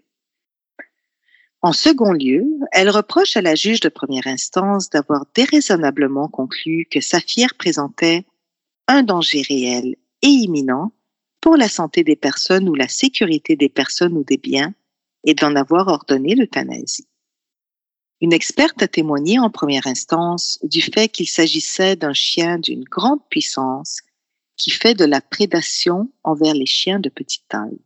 En 1.61 1.73
second 1.73 2.11
lieu, 2.11 2.45
elle 2.71 2.89
reproche 2.89 3.35
à 3.35 3.41
la 3.41 3.55
juge 3.55 3.79
de 3.79 3.89
première 3.89 4.27
instance 4.27 4.89
d'avoir 4.89 5.25
déraisonnablement 5.33 6.27
conclu 6.27 6.87
que 6.89 7.01
Saphir 7.01 7.55
présentait 7.55 8.25
un 8.87 9.03
danger 9.03 9.41
réel 9.41 9.95
et 10.21 10.27
imminent 10.27 10.91
pour 11.41 11.57
la 11.57 11.67
santé 11.67 12.03
des 12.03 12.15
personnes 12.15 12.69
ou 12.69 12.75
la 12.75 12.87
sécurité 12.87 13.55
des 13.55 13.69
personnes 13.69 14.17
ou 14.17 14.23
des 14.23 14.37
biens 14.37 14.73
et 15.23 15.33
d'en 15.33 15.55
avoir 15.55 15.87
ordonné 15.87 16.35
l'euthanasie. 16.35 17.07
Une 18.21 18.33
experte 18.33 18.81
a 18.81 18.87
témoigné 18.87 19.39
en 19.39 19.49
première 19.49 19.87
instance 19.87 20.59
du 20.63 20.81
fait 20.81 21.09
qu'il 21.09 21.27
s'agissait 21.27 21.95
d'un 21.95 22.13
chien 22.13 22.57
d'une 22.59 22.83
grande 22.83 23.23
puissance 23.29 24.01
qui 24.57 24.71
fait 24.71 24.95
de 24.95 25.05
la 25.05 25.21
prédation 25.21 26.11
envers 26.23 26.53
les 26.53 26.65
chiens 26.65 26.99
de 26.99 27.09
petite 27.09 27.47
taille 27.47 27.79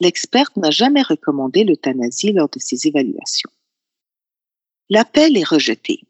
l'experte 0.00 0.56
n'a 0.56 0.70
jamais 0.70 1.02
recommandé 1.02 1.64
l'euthanasie 1.64 2.32
lors 2.32 2.48
de 2.48 2.58
ses 2.58 2.86
évaluations. 2.86 3.50
L'appel 4.90 5.36
est 5.36 5.48
rejeté. 5.48 6.00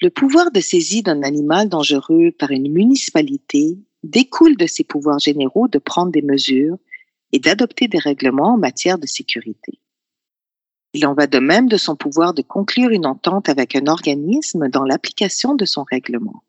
Le 0.00 0.10
pouvoir 0.10 0.50
de 0.50 0.60
saisie 0.60 1.02
d'un 1.02 1.22
animal 1.22 1.68
dangereux 1.68 2.30
par 2.30 2.50
une 2.50 2.72
municipalité 2.72 3.78
découle 4.02 4.56
de 4.56 4.66
ses 4.66 4.84
pouvoirs 4.84 5.18
généraux 5.18 5.68
de 5.68 5.78
prendre 5.78 6.12
des 6.12 6.22
mesures 6.22 6.78
et 7.32 7.38
d'adopter 7.38 7.88
des 7.88 7.98
règlements 7.98 8.54
en 8.54 8.58
matière 8.58 8.98
de 8.98 9.06
sécurité. 9.06 9.80
Il 10.94 11.06
en 11.06 11.14
va 11.14 11.26
de 11.26 11.38
même 11.38 11.68
de 11.68 11.76
son 11.76 11.96
pouvoir 11.96 12.32
de 12.32 12.42
conclure 12.42 12.90
une 12.90 13.06
entente 13.06 13.48
avec 13.48 13.76
un 13.76 13.86
organisme 13.86 14.68
dans 14.68 14.84
l'application 14.84 15.54
de 15.54 15.64
son 15.64 15.84
règlement. 15.84 16.42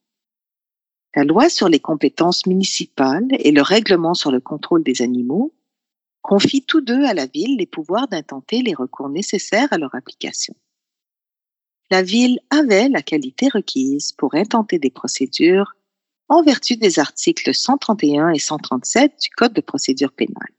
La 1.15 1.23
loi 1.23 1.49
sur 1.49 1.69
les 1.69 1.79
compétences 1.79 2.45
municipales 2.45 3.27
et 3.31 3.51
le 3.51 3.61
règlement 3.61 4.13
sur 4.13 4.31
le 4.31 4.39
contrôle 4.39 4.83
des 4.83 5.01
animaux 5.01 5.53
confient 6.21 6.63
tous 6.63 6.81
deux 6.81 7.05
à 7.05 7.13
la 7.13 7.25
ville 7.25 7.57
les 7.57 7.65
pouvoirs 7.65 8.07
d'intenter 8.07 8.61
les 8.61 8.73
recours 8.73 9.09
nécessaires 9.09 9.71
à 9.71 9.77
leur 9.77 9.95
application. 9.95 10.55
La 11.91 12.03
ville 12.03 12.39
avait 12.49 12.89
la 12.89 13.01
qualité 13.01 13.47
requise 13.49 14.11
pour 14.11 14.35
intenter 14.35 14.77
des 14.77 14.91
procédures 14.91 15.75
en 16.27 16.43
vertu 16.43 16.77
des 16.77 16.99
articles 16.99 17.53
131 17.53 18.29
et 18.29 18.39
137 18.39 19.13
du 19.21 19.29
Code 19.31 19.53
de 19.53 19.61
procédure 19.61 20.11
pénale. 20.11 20.53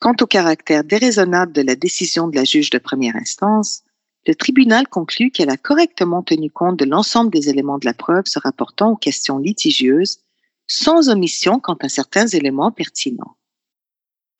Quant 0.00 0.14
au 0.20 0.26
caractère 0.26 0.84
déraisonnable 0.84 1.52
de 1.52 1.62
la 1.62 1.76
décision 1.76 2.28
de 2.28 2.36
la 2.36 2.44
juge 2.44 2.70
de 2.70 2.78
première 2.78 3.16
instance, 3.16 3.82
le 4.26 4.34
tribunal 4.34 4.88
conclut 4.88 5.30
qu'elle 5.30 5.50
a 5.50 5.58
correctement 5.58 6.22
tenu 6.22 6.50
compte 6.50 6.78
de 6.78 6.86
l'ensemble 6.86 7.30
des 7.30 7.50
éléments 7.50 7.78
de 7.78 7.84
la 7.84 7.92
preuve 7.92 8.24
se 8.26 8.38
rapportant 8.38 8.92
aux 8.92 8.96
questions 8.96 9.38
litigieuses, 9.38 10.20
sans 10.66 11.10
omission 11.10 11.60
quant 11.60 11.74
à 11.74 11.90
certains 11.90 12.26
éléments 12.26 12.72
pertinents. 12.72 13.36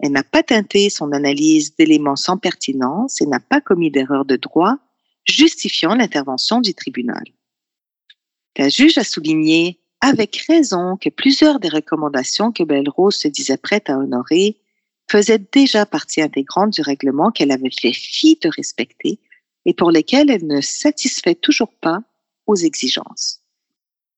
Elle 0.05 0.13
n'a 0.13 0.23
pas 0.23 0.43
teinté 0.43 0.91
son 0.91 1.13
analyse 1.13 1.77
d'éléments 1.77 2.15
sans 2.15 2.37
pertinence 2.37 3.23
et 3.23 3.27
n'a 3.27 3.41
pas 3.41 3.63
commis 3.63 3.91
d'erreur 3.91 4.27
de 4.27 4.37
droit 4.37 4.77
justifiant 5.25 5.95
l'intervention 5.95 6.61
du 6.61 6.75
tribunal. 6.75 7.25
La 8.59 8.69
juge 8.69 8.99
a 8.99 9.03
souligné 9.03 9.81
avec 10.03 10.37
raison 10.47 10.99
que 10.99 11.09
plusieurs 11.09 11.59
des 11.59 11.71
recommandations 11.71 12.53
que 12.53 12.65
Belle 12.65 12.91
Rose 12.91 13.15
se 13.15 13.29
disait 13.29 13.57
prête 13.57 13.89
à 13.89 13.97
honorer 13.97 14.59
faisaient 15.11 15.43
déjà 15.51 15.87
partie 15.87 16.21
intégrante 16.21 16.75
du 16.75 16.83
règlement 16.83 17.31
qu'elle 17.31 17.51
avait 17.51 17.71
fait 17.71 17.95
fi 17.95 18.39
de 18.43 18.51
respecter 18.55 19.19
et 19.65 19.73
pour 19.73 19.91
lesquelles 19.91 20.29
elle 20.29 20.47
ne 20.47 20.61
satisfait 20.61 21.35
toujours 21.35 21.73
pas 21.81 22.03
aux 22.47 22.57
exigences. 22.57 23.41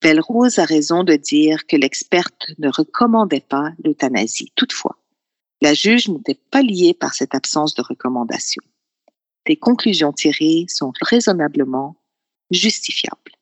Belle 0.02 0.20
Rose 0.20 0.58
a 0.58 0.64
raison 0.64 1.04
de 1.04 1.14
dire 1.14 1.64
que 1.68 1.76
l'experte 1.76 2.48
ne 2.58 2.70
recommandait 2.70 3.46
pas 3.48 3.70
l'euthanasie. 3.84 4.50
Toutefois, 4.56 4.98
la 5.62 5.74
juge 5.74 6.08
n'était 6.08 6.38
pas 6.50 6.62
liée 6.62 6.94
par 6.94 7.14
cette 7.14 7.34
absence 7.34 7.74
de 7.74 7.82
recommandation. 7.82 8.62
Les 9.46 9.56
conclusions 9.56 10.12
tirées 10.12 10.66
sont 10.68 10.92
raisonnablement 11.00 11.96
justifiables. 12.50 13.32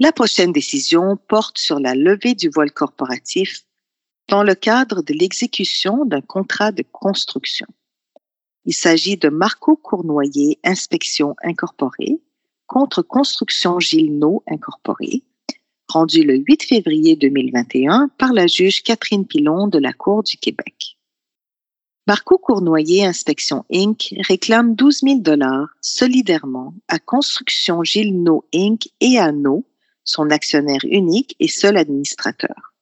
La 0.00 0.12
prochaine 0.12 0.52
décision 0.52 1.16
porte 1.28 1.58
sur 1.58 1.78
la 1.78 1.94
levée 1.94 2.34
du 2.34 2.48
voile 2.48 2.72
corporatif 2.72 3.64
dans 4.28 4.42
le 4.42 4.54
cadre 4.54 5.02
de 5.02 5.12
l'exécution 5.12 6.04
d'un 6.04 6.20
contrat 6.20 6.72
de 6.72 6.84
construction. 6.90 7.66
Il 8.64 8.74
s'agit 8.74 9.16
de 9.16 9.28
Marco 9.28 9.76
Cournoyer 9.76 10.58
Inspection 10.64 11.36
Incorporée 11.42 12.20
contre 12.66 13.02
Construction 13.02 13.78
Gilno 13.78 14.42
Incorporée, 14.48 15.22
rendu 15.88 16.24
le 16.24 16.36
8 16.38 16.62
février 16.62 17.14
2021 17.14 18.08
par 18.18 18.32
la 18.32 18.46
juge 18.46 18.82
Catherine 18.82 19.26
Pilon 19.26 19.68
de 19.68 19.78
la 19.78 19.92
Cour 19.92 20.22
du 20.22 20.38
Québec. 20.38 20.93
Marco 22.06 22.36
Cournoyer 22.36 23.06
Inspection 23.06 23.64
Inc. 23.72 24.14
réclame 24.28 24.74
12 24.74 25.00
000 25.04 25.18
dollars 25.20 25.68
solidairement 25.80 26.74
à 26.86 26.98
Construction 26.98 27.82
Gilno 27.82 28.44
Inc. 28.54 28.88
et 29.00 29.18
à 29.18 29.32
No, 29.32 29.64
son 30.04 30.28
actionnaire 30.28 30.84
unique 30.84 31.34
et 31.40 31.48
seul 31.48 31.78
administrateur. 31.78 32.74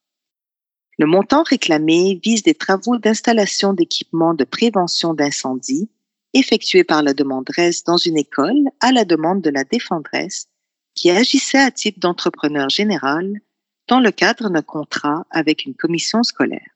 Le 0.99 1.07
montant 1.07 1.45
réclamé 1.45 2.21
vise 2.21 2.43
des 2.43 2.57
travaux 2.57 2.99
d'installation 2.99 3.75
d'équipements 3.75 4.35
de 4.35 4.43
prévention 4.43 5.15
d'incendie 5.15 5.89
effectués 6.35 6.83
par 6.83 7.05
la 7.05 7.15
demanderesse 7.15 7.85
dans 7.85 7.99
une 7.99 8.19
école 8.19 8.71
à 8.81 8.91
la 8.91 9.05
demande 9.05 9.41
de 9.41 9.51
la 9.51 9.63
défendresse 9.63 10.49
qui 10.97 11.11
agissait 11.11 11.63
à 11.63 11.71
titre 11.71 12.01
d'entrepreneur 12.01 12.69
général 12.71 13.41
dans 13.87 14.01
le 14.01 14.11
cadre 14.11 14.51
d'un 14.51 14.63
contrat 14.63 15.27
avec 15.31 15.65
une 15.65 15.75
commission 15.75 16.25
scolaire. 16.25 16.72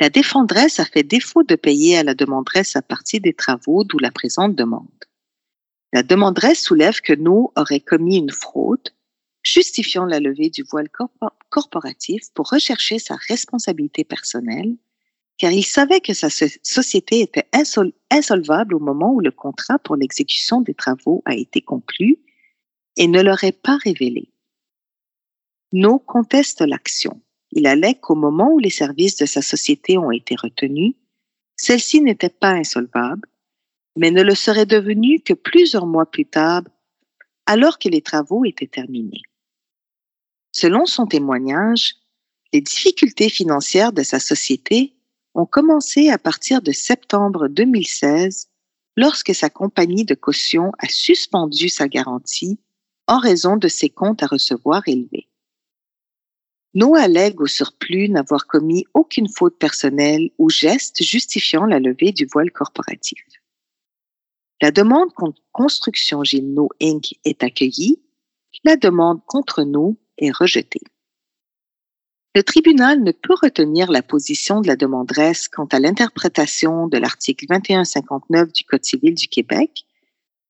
La 0.00 0.10
défendresse 0.10 0.78
a 0.78 0.84
fait 0.84 1.02
défaut 1.02 1.42
de 1.42 1.56
payer 1.56 1.98
à 1.98 2.04
la 2.04 2.14
demanderesse 2.14 2.76
à 2.76 2.82
partir 2.82 3.20
des 3.20 3.34
travaux, 3.34 3.82
d'où 3.82 3.98
la 3.98 4.12
présente 4.12 4.54
demande. 4.54 4.86
La 5.92 6.02
demanderesse 6.02 6.62
soulève 6.62 7.00
que 7.00 7.14
nous 7.14 7.50
aurait 7.56 7.80
commis 7.80 8.18
une 8.18 8.30
fraude, 8.30 8.90
justifiant 9.42 10.04
la 10.04 10.20
levée 10.20 10.50
du 10.50 10.62
voile 10.62 10.88
corporatif 11.48 12.30
pour 12.34 12.50
rechercher 12.50 12.98
sa 12.98 13.16
responsabilité 13.16 14.04
personnelle, 14.04 14.76
car 15.38 15.50
il 15.50 15.64
savait 15.64 16.00
que 16.00 16.14
sa 16.14 16.28
société 16.30 17.20
était 17.20 17.48
insolvable 18.10 18.74
au 18.74 18.80
moment 18.80 19.12
où 19.12 19.20
le 19.20 19.30
contrat 19.30 19.78
pour 19.78 19.96
l'exécution 19.96 20.60
des 20.60 20.74
travaux 20.74 21.22
a 21.24 21.34
été 21.34 21.60
conclu 21.60 22.18
et 22.96 23.06
ne 23.06 23.22
l'aurait 23.22 23.52
pas 23.52 23.78
révélé. 23.78 24.32
No 25.72 25.98
conteste 25.98 26.60
l'action. 26.60 27.20
Il 27.52 27.66
allait 27.66 27.94
qu'au 27.94 28.14
moment 28.14 28.52
où 28.52 28.58
les 28.58 28.70
services 28.70 29.16
de 29.16 29.26
sa 29.26 29.42
société 29.42 29.98
ont 29.98 30.10
été 30.10 30.36
retenus, 30.36 30.94
celle-ci 31.56 32.00
n'était 32.00 32.28
pas 32.28 32.50
insolvable, 32.50 33.28
mais 33.96 34.10
ne 34.10 34.22
le 34.22 34.34
serait 34.34 34.66
devenue 34.66 35.20
que 35.20 35.34
plusieurs 35.34 35.86
mois 35.86 36.06
plus 36.06 36.26
tard, 36.26 36.62
alors 37.46 37.78
que 37.78 37.88
les 37.88 38.02
travaux 38.02 38.44
étaient 38.44 38.66
terminés. 38.66 39.22
Selon 40.52 40.86
son 40.86 41.06
témoignage, 41.06 41.96
les 42.52 42.60
difficultés 42.60 43.28
financières 43.28 43.92
de 43.92 44.02
sa 44.02 44.20
société 44.20 44.94
ont 45.34 45.46
commencé 45.46 46.10
à 46.10 46.18
partir 46.18 46.62
de 46.62 46.72
septembre 46.72 47.48
2016, 47.48 48.48
lorsque 48.96 49.34
sa 49.34 49.50
compagnie 49.50 50.04
de 50.04 50.14
caution 50.14 50.72
a 50.78 50.88
suspendu 50.88 51.68
sa 51.68 51.88
garantie 51.88 52.58
en 53.06 53.18
raison 53.18 53.56
de 53.56 53.68
ses 53.68 53.88
comptes 53.88 54.22
à 54.22 54.26
recevoir 54.26 54.82
élevés. 54.86 55.27
No 56.74 56.94
allègue 56.94 57.40
au 57.40 57.46
surplus 57.46 58.08
n'avoir 58.08 58.46
commis 58.46 58.84
aucune 58.94 59.28
faute 59.28 59.58
personnelle 59.58 60.30
ou 60.38 60.50
geste 60.50 61.02
justifiant 61.02 61.64
la 61.64 61.80
levée 61.80 62.12
du 62.12 62.26
voile 62.26 62.50
corporatif. 62.50 63.18
La 64.60 64.70
demande 64.70 65.12
contre 65.14 65.40
Construction 65.52 66.24
Gilno 66.24 66.68
Inc. 66.82 67.14
est 67.24 67.42
accueillie, 67.42 68.02
la 68.64 68.76
demande 68.76 69.20
contre 69.26 69.62
nous 69.62 69.96
est 70.18 70.30
rejetée. 70.30 70.82
Le 72.34 72.42
tribunal 72.42 73.02
ne 73.02 73.12
peut 73.12 73.34
retenir 73.40 73.90
la 73.90 74.02
position 74.02 74.60
de 74.60 74.66
la 74.66 74.76
demanderesse 74.76 75.48
quant 75.48 75.66
à 75.66 75.80
l'interprétation 75.80 76.86
de 76.86 76.98
l'article 76.98 77.46
2159 77.48 78.52
du 78.52 78.64
Code 78.64 78.84
civil 78.84 79.14
du 79.14 79.28
Québec, 79.28 79.84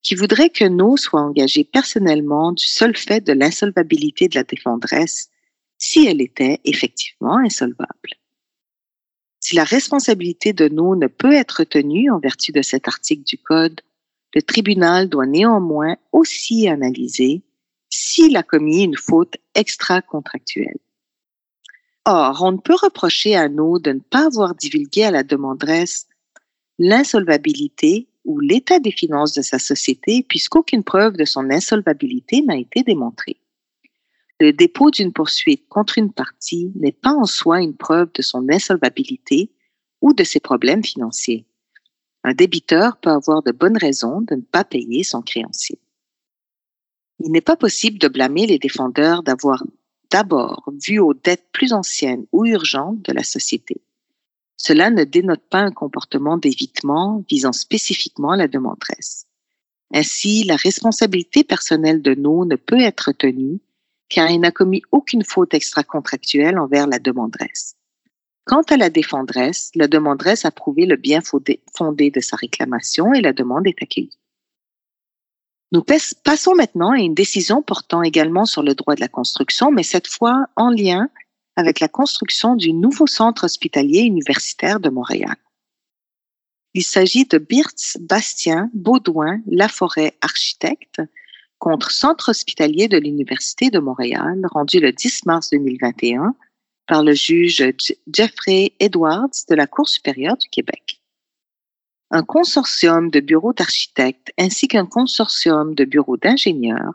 qui 0.02 0.14
voudrait 0.14 0.50
que 0.50 0.64
No 0.64 0.96
soit 0.96 1.20
engagé 1.20 1.64
personnellement 1.64 2.52
du 2.52 2.66
seul 2.66 2.96
fait 2.96 3.20
de 3.20 3.32
l'insolvabilité 3.32 4.28
de 4.28 4.34
la 4.34 4.44
défendresse 4.44 5.30
si 5.78 6.06
elle 6.06 6.20
était 6.20 6.60
effectivement 6.64 7.38
insolvable. 7.38 8.10
Si 9.40 9.54
la 9.54 9.64
responsabilité 9.64 10.52
de 10.52 10.68
No 10.68 10.96
ne 10.96 11.06
peut 11.06 11.32
être 11.32 11.64
tenue 11.64 12.10
en 12.10 12.18
vertu 12.18 12.52
de 12.52 12.62
cet 12.62 12.88
article 12.88 13.22
du 13.22 13.38
Code, 13.38 13.80
le 14.34 14.42
tribunal 14.42 15.08
doit 15.08 15.26
néanmoins 15.26 15.96
aussi 16.12 16.68
analyser 16.68 17.42
s'il 17.88 18.36
a 18.36 18.42
commis 18.42 18.84
une 18.84 18.96
faute 18.96 19.36
extra-contractuelle. 19.54 20.78
Or, 22.04 22.42
on 22.42 22.52
ne 22.52 22.58
peut 22.58 22.76
reprocher 22.80 23.36
à 23.36 23.48
No 23.48 23.78
de 23.78 23.92
ne 23.92 24.00
pas 24.00 24.26
avoir 24.26 24.54
divulgué 24.54 25.04
à 25.04 25.10
la 25.10 25.22
demanderesse 25.22 26.06
l'insolvabilité 26.78 28.08
ou 28.24 28.40
l'état 28.40 28.78
des 28.80 28.92
finances 28.92 29.32
de 29.32 29.42
sa 29.42 29.58
société 29.58 30.22
puisqu'aucune 30.22 30.84
preuve 30.84 31.16
de 31.16 31.24
son 31.24 31.50
insolvabilité 31.50 32.42
n'a 32.42 32.56
été 32.56 32.82
démontrée. 32.82 33.38
Le 34.40 34.52
dépôt 34.52 34.90
d'une 34.90 35.12
poursuite 35.12 35.68
contre 35.68 35.98
une 35.98 36.12
partie 36.12 36.70
n'est 36.76 36.92
pas 36.92 37.12
en 37.12 37.24
soi 37.24 37.60
une 37.60 37.76
preuve 37.76 38.12
de 38.12 38.22
son 38.22 38.48
insolvabilité 38.48 39.50
ou 40.00 40.12
de 40.12 40.22
ses 40.22 40.38
problèmes 40.38 40.84
financiers. 40.84 41.44
Un 42.22 42.34
débiteur 42.34 42.98
peut 42.98 43.10
avoir 43.10 43.42
de 43.42 43.50
bonnes 43.50 43.76
raisons 43.76 44.20
de 44.20 44.36
ne 44.36 44.42
pas 44.42 44.64
payer 44.64 45.02
son 45.02 45.22
créancier. 45.22 45.80
Il 47.18 47.32
n'est 47.32 47.40
pas 47.40 47.56
possible 47.56 47.98
de 47.98 48.06
blâmer 48.06 48.46
les 48.46 48.60
défendeurs 48.60 49.24
d'avoir 49.24 49.64
d'abord 50.10 50.70
vu 50.80 51.00
aux 51.00 51.14
dettes 51.14 51.48
plus 51.52 51.72
anciennes 51.72 52.26
ou 52.30 52.46
urgentes 52.46 53.02
de 53.02 53.12
la 53.12 53.24
société. 53.24 53.80
Cela 54.56 54.90
ne 54.90 55.04
dénote 55.04 55.42
pas 55.50 55.58
un 55.58 55.72
comportement 55.72 56.36
d'évitement 56.36 57.24
visant 57.28 57.52
spécifiquement 57.52 58.34
la 58.34 58.48
demanderesse. 58.48 59.26
Ainsi, 59.92 60.44
la 60.44 60.56
responsabilité 60.56 61.44
personnelle 61.44 62.02
de 62.02 62.14
No 62.14 62.44
ne 62.44 62.56
peut 62.56 62.80
être 62.80 63.12
tenue 63.12 63.60
car 64.08 64.30
il 64.30 64.40
n'a 64.40 64.50
commis 64.50 64.82
aucune 64.92 65.24
faute 65.24 65.54
extra-contractuelle 65.54 66.58
envers 66.58 66.86
la 66.86 66.98
demanderesse. 66.98 67.76
Quant 68.44 68.62
à 68.62 68.76
la 68.76 68.88
défendresse, 68.88 69.70
la 69.74 69.88
demanderesse 69.88 70.44
a 70.44 70.50
prouvé 70.50 70.86
le 70.86 70.96
bien 70.96 71.20
fondé 71.20 72.10
de 72.10 72.20
sa 72.20 72.36
réclamation 72.36 73.12
et 73.12 73.20
la 73.20 73.34
demande 73.34 73.66
est 73.66 73.82
accueillie. 73.82 74.18
Nous 75.70 75.84
passons 76.24 76.54
maintenant 76.54 76.92
à 76.92 76.98
une 76.98 77.14
décision 77.14 77.62
portant 77.62 78.02
également 78.02 78.46
sur 78.46 78.62
le 78.62 78.74
droit 78.74 78.94
de 78.94 79.02
la 79.02 79.08
construction, 79.08 79.70
mais 79.70 79.82
cette 79.82 80.06
fois 80.06 80.46
en 80.56 80.70
lien 80.70 81.10
avec 81.56 81.80
la 81.80 81.88
construction 81.88 82.54
du 82.54 82.72
nouveau 82.72 83.06
centre 83.06 83.44
hospitalier 83.44 84.00
universitaire 84.00 84.80
de 84.80 84.88
Montréal. 84.88 85.36
Il 86.72 86.84
s'agit 86.84 87.26
de 87.26 87.38
Birtz, 87.38 87.98
Bastien, 88.00 88.70
Baudouin, 88.72 89.40
Laforêt, 89.46 90.16
architecte, 90.20 91.02
contre 91.58 91.90
Centre 91.90 92.30
hospitalier 92.30 92.88
de 92.88 92.98
l'Université 92.98 93.70
de 93.70 93.78
Montréal, 93.78 94.40
rendu 94.50 94.80
le 94.80 94.92
10 94.92 95.26
mars 95.26 95.50
2021 95.50 96.34
par 96.86 97.02
le 97.02 97.12
juge 97.12 97.62
Jeffrey 98.12 98.72
Edwards 98.80 99.44
de 99.48 99.54
la 99.54 99.66
Cour 99.66 99.88
supérieure 99.88 100.36
du 100.36 100.48
Québec. 100.48 101.00
Un 102.10 102.22
consortium 102.22 103.10
de 103.10 103.20
bureaux 103.20 103.52
d'architectes 103.52 104.32
ainsi 104.38 104.66
qu'un 104.66 104.86
consortium 104.86 105.74
de 105.74 105.84
bureaux 105.84 106.16
d'ingénieurs 106.16 106.94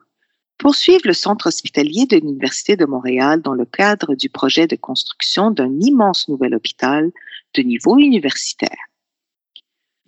poursuivent 0.58 1.06
le 1.06 1.14
centre 1.14 1.48
hospitalier 1.48 2.06
de 2.06 2.18
l'Université 2.18 2.76
de 2.76 2.86
Montréal 2.86 3.42
dans 3.42 3.54
le 3.54 3.66
cadre 3.66 4.16
du 4.16 4.30
projet 4.30 4.66
de 4.66 4.76
construction 4.76 5.52
d'un 5.52 5.80
immense 5.80 6.28
nouvel 6.30 6.56
hôpital 6.56 7.12
de 7.54 7.62
niveau 7.62 7.98
universitaire. 7.98 8.78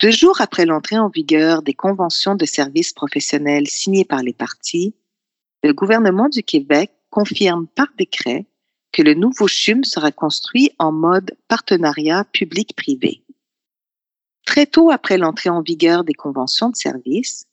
Deux 0.01 0.11
jours 0.11 0.41
après 0.41 0.65
l'entrée 0.65 0.97
en 0.97 1.07
vigueur 1.07 1.61
des 1.61 1.73
conventions 1.73 2.35
de 2.35 2.45
services 2.45 2.91
professionnels 2.91 3.67
signées 3.67 4.03
par 4.03 4.23
les 4.23 4.33
partis, 4.33 4.93
le 5.63 5.73
gouvernement 5.73 6.27
du 6.27 6.43
Québec 6.43 6.91
confirme 7.09 7.67
par 7.67 7.87
décret 7.97 8.45
que 8.91 9.01
le 9.01 9.13
nouveau 9.13 9.47
CHUM 9.47 9.85
sera 9.85 10.11
construit 10.11 10.71
en 10.79 10.91
mode 10.91 11.37
partenariat 11.47 12.25
public-privé. 12.25 13.23
Très 14.45 14.65
tôt 14.65 14.91
après 14.91 15.17
l'entrée 15.17 15.49
en 15.49 15.61
vigueur 15.61 16.03
des 16.03 16.13
conventions 16.13 16.69
de 16.69 16.75
services, 16.75 17.47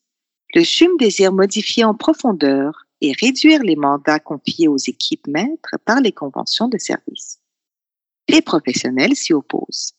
le 0.53 0.63
CHUM 0.63 0.97
désire 0.97 1.31
modifier 1.31 1.85
en 1.85 1.95
profondeur 1.95 2.85
et 2.99 3.13
réduire 3.13 3.63
les 3.63 3.77
mandats 3.77 4.19
confiés 4.19 4.67
aux 4.67 4.77
équipes 4.77 5.27
maîtres 5.27 5.77
par 5.85 6.01
les 6.01 6.11
conventions 6.11 6.67
de 6.67 6.77
services. 6.77 7.39
Les 8.27 8.41
professionnels 8.41 9.15
s'y 9.15 9.33
opposent. 9.33 9.93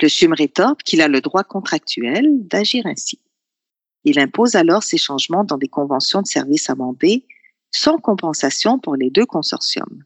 Le 0.00 0.08
CHUM 0.08 0.32
rétorque 0.32 0.82
qu'il 0.82 1.00
a 1.00 1.08
le 1.08 1.20
droit 1.20 1.44
contractuel 1.44 2.46
d'agir 2.46 2.86
ainsi. 2.86 3.20
Il 4.04 4.18
impose 4.18 4.54
alors 4.54 4.82
ces 4.82 4.98
changements 4.98 5.44
dans 5.44 5.56
des 5.56 5.68
conventions 5.68 6.20
de 6.20 6.26
services 6.26 6.68
amendées 6.68 7.26
sans 7.70 7.98
compensation 7.98 8.78
pour 8.78 8.96
les 8.96 9.10
deux 9.10 9.26
consortiums. 9.26 10.04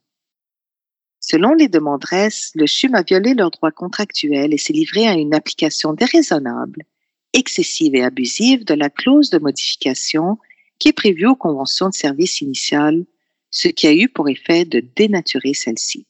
Selon 1.20 1.52
les 1.52 1.68
demanderesses, 1.68 2.52
le 2.54 2.66
CHUM 2.66 2.94
a 2.94 3.02
violé 3.02 3.34
leurs 3.34 3.50
droits 3.50 3.72
contractuels 3.72 4.54
et 4.54 4.58
s'est 4.58 4.72
livré 4.72 5.06
à 5.06 5.14
une 5.14 5.34
application 5.34 5.92
déraisonnable, 5.92 6.84
excessive 7.32 7.94
et 7.94 8.02
abusive 8.02 8.64
de 8.64 8.74
la 8.74 8.88
clause 8.88 9.30
de 9.30 9.38
modification 9.38 10.38
qui 10.78 10.88
est 10.88 10.92
prévue 10.92 11.26
aux 11.26 11.36
conventions 11.36 11.88
de 11.88 11.94
services 11.94 12.40
initiales, 12.40 13.04
ce 13.50 13.68
qui 13.68 13.86
a 13.86 13.92
eu 13.92 14.08
pour 14.08 14.28
effet 14.28 14.64
de 14.64 14.80
dénaturer 14.80 15.54
celle-ci. 15.54 16.06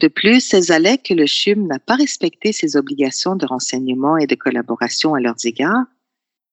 De 0.00 0.08
plus, 0.08 0.52
elles 0.52 0.72
allaient 0.72 0.98
que 0.98 1.14
le 1.14 1.26
CHUM 1.26 1.66
n'a 1.66 1.78
pas 1.78 1.94
respecté 1.94 2.52
ses 2.52 2.76
obligations 2.76 3.34
de 3.34 3.46
renseignement 3.46 4.18
et 4.18 4.26
de 4.26 4.34
collaboration 4.34 5.14
à 5.14 5.20
leurs 5.20 5.44
égards 5.44 5.86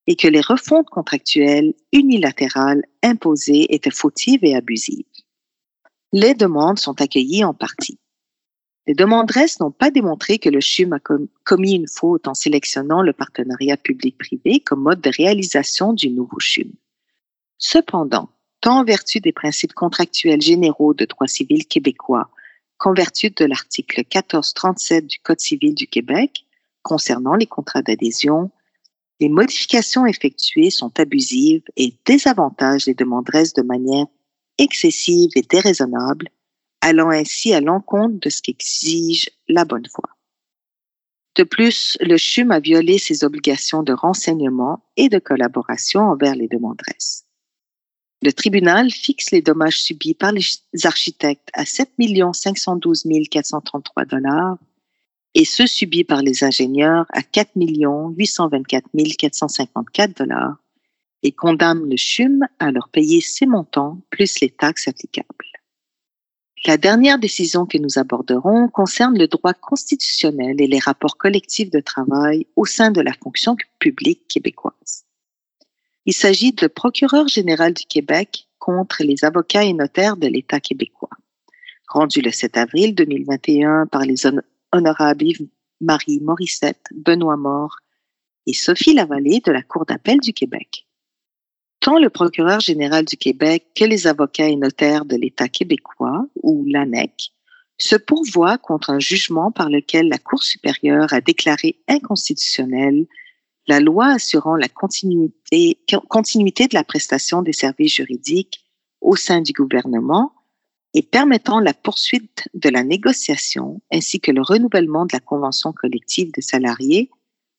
et 0.08 0.16
que 0.16 0.28
les 0.28 0.42
refontes 0.42 0.90
contractuelles 0.90 1.74
unilatérales 1.92 2.84
imposées 3.04 3.74
étaient 3.74 3.92
fautives 3.92 4.44
et 4.44 4.56
abusives. 4.56 5.06
Les 6.14 6.36
demandes 6.36 6.80
sont 6.80 7.02
accueillies 7.02 7.44
en 7.44 7.54
partie. 7.54 8.00
Les 8.86 8.94
demanderesses 8.94 9.60
n'ont 9.60 9.72
pas 9.72 9.92
démontré 9.92 10.40
que 10.40 10.50
le 10.50 10.60
CHUM 10.60 10.94
a 10.94 11.00
commis 11.46 11.76
une 11.76 11.88
faute 11.88 12.28
en 12.28 12.34
sélectionnant 12.34 13.02
le 13.02 13.14
partenariat 13.14 13.78
public-privé 13.78 14.60
comme 14.60 14.82
mode 14.82 15.02
de 15.02 15.12
réalisation 15.16 15.94
du 15.94 16.10
nouveau 16.10 16.40
CHUM. 16.40 16.72
Cependant, 17.58 18.30
tant 18.60 18.80
en 18.80 18.84
vertu 18.84 19.22
des 19.22 19.32
principes 19.32 19.74
contractuels 19.74 20.42
généraux 20.42 20.94
de 20.94 21.06
droit 21.06 21.28
civil 21.28 21.66
québécois 21.66 22.30
qu'en 22.84 22.92
de 22.92 23.46
l'article 23.46 24.00
1437 24.00 25.08
du 25.08 25.20
Code 25.20 25.40
civil 25.40 25.74
du 25.74 25.88
Québec 25.88 26.44
concernant 26.82 27.36
les 27.36 27.46
contrats 27.46 27.82
d'adhésion, 27.82 28.52
les 29.22 29.30
modifications 29.30 30.06
effectuées 30.06 30.70
sont 30.70 30.92
abusives 31.00 31.64
et 31.78 31.94
désavantagent 32.06 32.88
les 32.88 32.94
demanderesses 32.94 33.54
de 33.54 33.62
manière 33.62 34.08
excessive 34.58 35.32
et 35.36 35.44
déraisonnable, 35.44 36.28
allant 36.82 37.10
ainsi 37.10 37.54
à 37.54 37.62
l'encontre 37.62 38.20
de 38.20 38.30
ce 38.30 38.42
qu'exige 38.42 39.30
la 39.48 39.64
bonne 39.64 39.88
foi. 39.90 40.10
De 41.38 41.44
plus, 41.44 41.98
le 42.02 42.18
CHUM 42.18 42.52
a 42.52 42.60
violé 42.60 42.98
ses 42.98 43.24
obligations 43.24 43.84
de 43.84 43.94
renseignement 43.94 44.84
et 44.98 45.08
de 45.08 45.20
collaboration 45.20 46.02
envers 46.02 46.36
les 46.36 46.50
demanderesses. 46.50 47.23
Le 48.24 48.32
tribunal 48.32 48.90
fixe 48.90 49.32
les 49.32 49.42
dommages 49.42 49.82
subis 49.82 50.14
par 50.14 50.32
les 50.32 50.46
architectes 50.86 51.50
à 51.52 51.66
7 51.66 51.92
512 52.34 53.04
433 53.30 54.06
dollars 54.06 54.58
et 55.34 55.44
ceux 55.44 55.68
subis 55.68 56.06
par 56.06 56.22
les 56.22 56.46
ingénieurs 56.46 57.06
à 57.10 57.22
4 57.22 57.50
824 57.58 58.86
454 59.18 60.18
dollars 60.18 60.56
et 61.24 61.34
condamne 61.34 61.90
le 61.90 61.98
CHUM 61.98 62.48
à 62.60 62.72
leur 62.72 62.88
payer 62.88 63.20
ces 63.20 63.46
montants 63.46 64.00
plus 64.10 64.40
les 64.40 64.52
taxes 64.52 64.88
applicables. 64.88 65.28
La 66.66 66.78
dernière 66.78 67.20
décision 67.20 67.66
que 67.66 67.78
nous 67.78 68.00
aborderons 68.00 68.70
concerne 68.70 69.18
le 69.18 69.28
droit 69.28 69.54
constitutionnel 69.54 70.62
et 70.62 70.68
les 70.68 70.80
rapports 70.80 71.18
collectifs 71.18 71.72
de 71.72 71.82
travail 71.82 72.48
au 72.56 72.66
sein 72.66 72.90
de 72.90 73.02
la 73.02 73.12
fonction 73.22 73.58
publique 73.80 74.30
québécoise. 74.30 75.04
Il 76.06 76.14
s'agit 76.14 76.52
de 76.52 76.68
procureur 76.68 77.28
général 77.28 77.74
du 77.74 77.86
Québec 77.86 78.48
contre 78.60 79.04
les 79.04 79.24
avocats 79.24 79.64
et 79.64 79.74
notaires 79.74 80.18
de 80.18 80.28
l'État 80.28 80.60
québécois, 80.60 81.10
rendu 81.88 82.22
le 82.22 82.32
7 82.32 82.58
avril 82.58 82.94
2021 82.94 83.88
par 83.88 84.02
les 84.02 84.16
honorables 84.74 85.26
Marie 85.80 86.20
Morissette, 86.22 86.86
Benoît 86.94 87.38
Mort 87.38 87.78
et 88.48 88.54
Sophie 88.54 88.94
Lavallée 88.94 89.42
de 89.46 89.52
la 89.52 89.62
Cour 89.62 89.86
d'appel 89.86 90.20
du 90.20 90.34
Québec. 90.34 90.86
Tant 91.80 92.00
le 92.00 92.10
procureur 92.10 92.60
général 92.60 93.06
du 93.06 93.18
Québec 93.18 93.66
que 93.76 93.86
les 93.86 94.08
avocats 94.08 94.48
et 94.48 94.56
notaires 94.56 95.06
de 95.06 95.16
l'État 95.16 95.50
québécois, 95.50 96.26
ou 96.42 96.66
l'ANEC, 96.66 97.32
se 97.78 97.96
pourvoient 97.96 98.58
contre 98.58 98.90
un 98.90 99.00
jugement 99.00 99.52
par 99.52 99.70
lequel 99.70 100.08
la 100.08 100.18
Cour 100.18 100.44
supérieure 100.44 101.12
a 101.14 101.22
déclaré 101.22 101.78
inconstitutionnel 101.88 103.06
la 103.68 103.80
loi 103.80 104.08
assurant 104.08 104.56
la 104.56 104.68
continuité, 104.68 105.78
de 105.88 106.74
la 106.74 106.84
prestation 106.84 107.42
des 107.42 107.54
services 107.54 107.96
juridiques 107.96 108.66
au 109.02 109.16
sein 109.16 109.42
du 109.42 109.54
gouvernement 109.54 110.34
et 110.94 111.02
permettant 111.02 111.60
la 111.60 111.74
poursuite 111.74 112.48
de 112.54 112.70
la 112.70 112.84
négociation 112.84 113.82
ainsi 113.92 114.20
que 114.20 114.32
le 114.32 114.42
renouvellement 114.42 115.06
de 115.06 115.14
la 115.14 115.20
convention 115.20 115.74
collective 115.74 116.32
des 116.32 116.42
salariés 116.42 117.10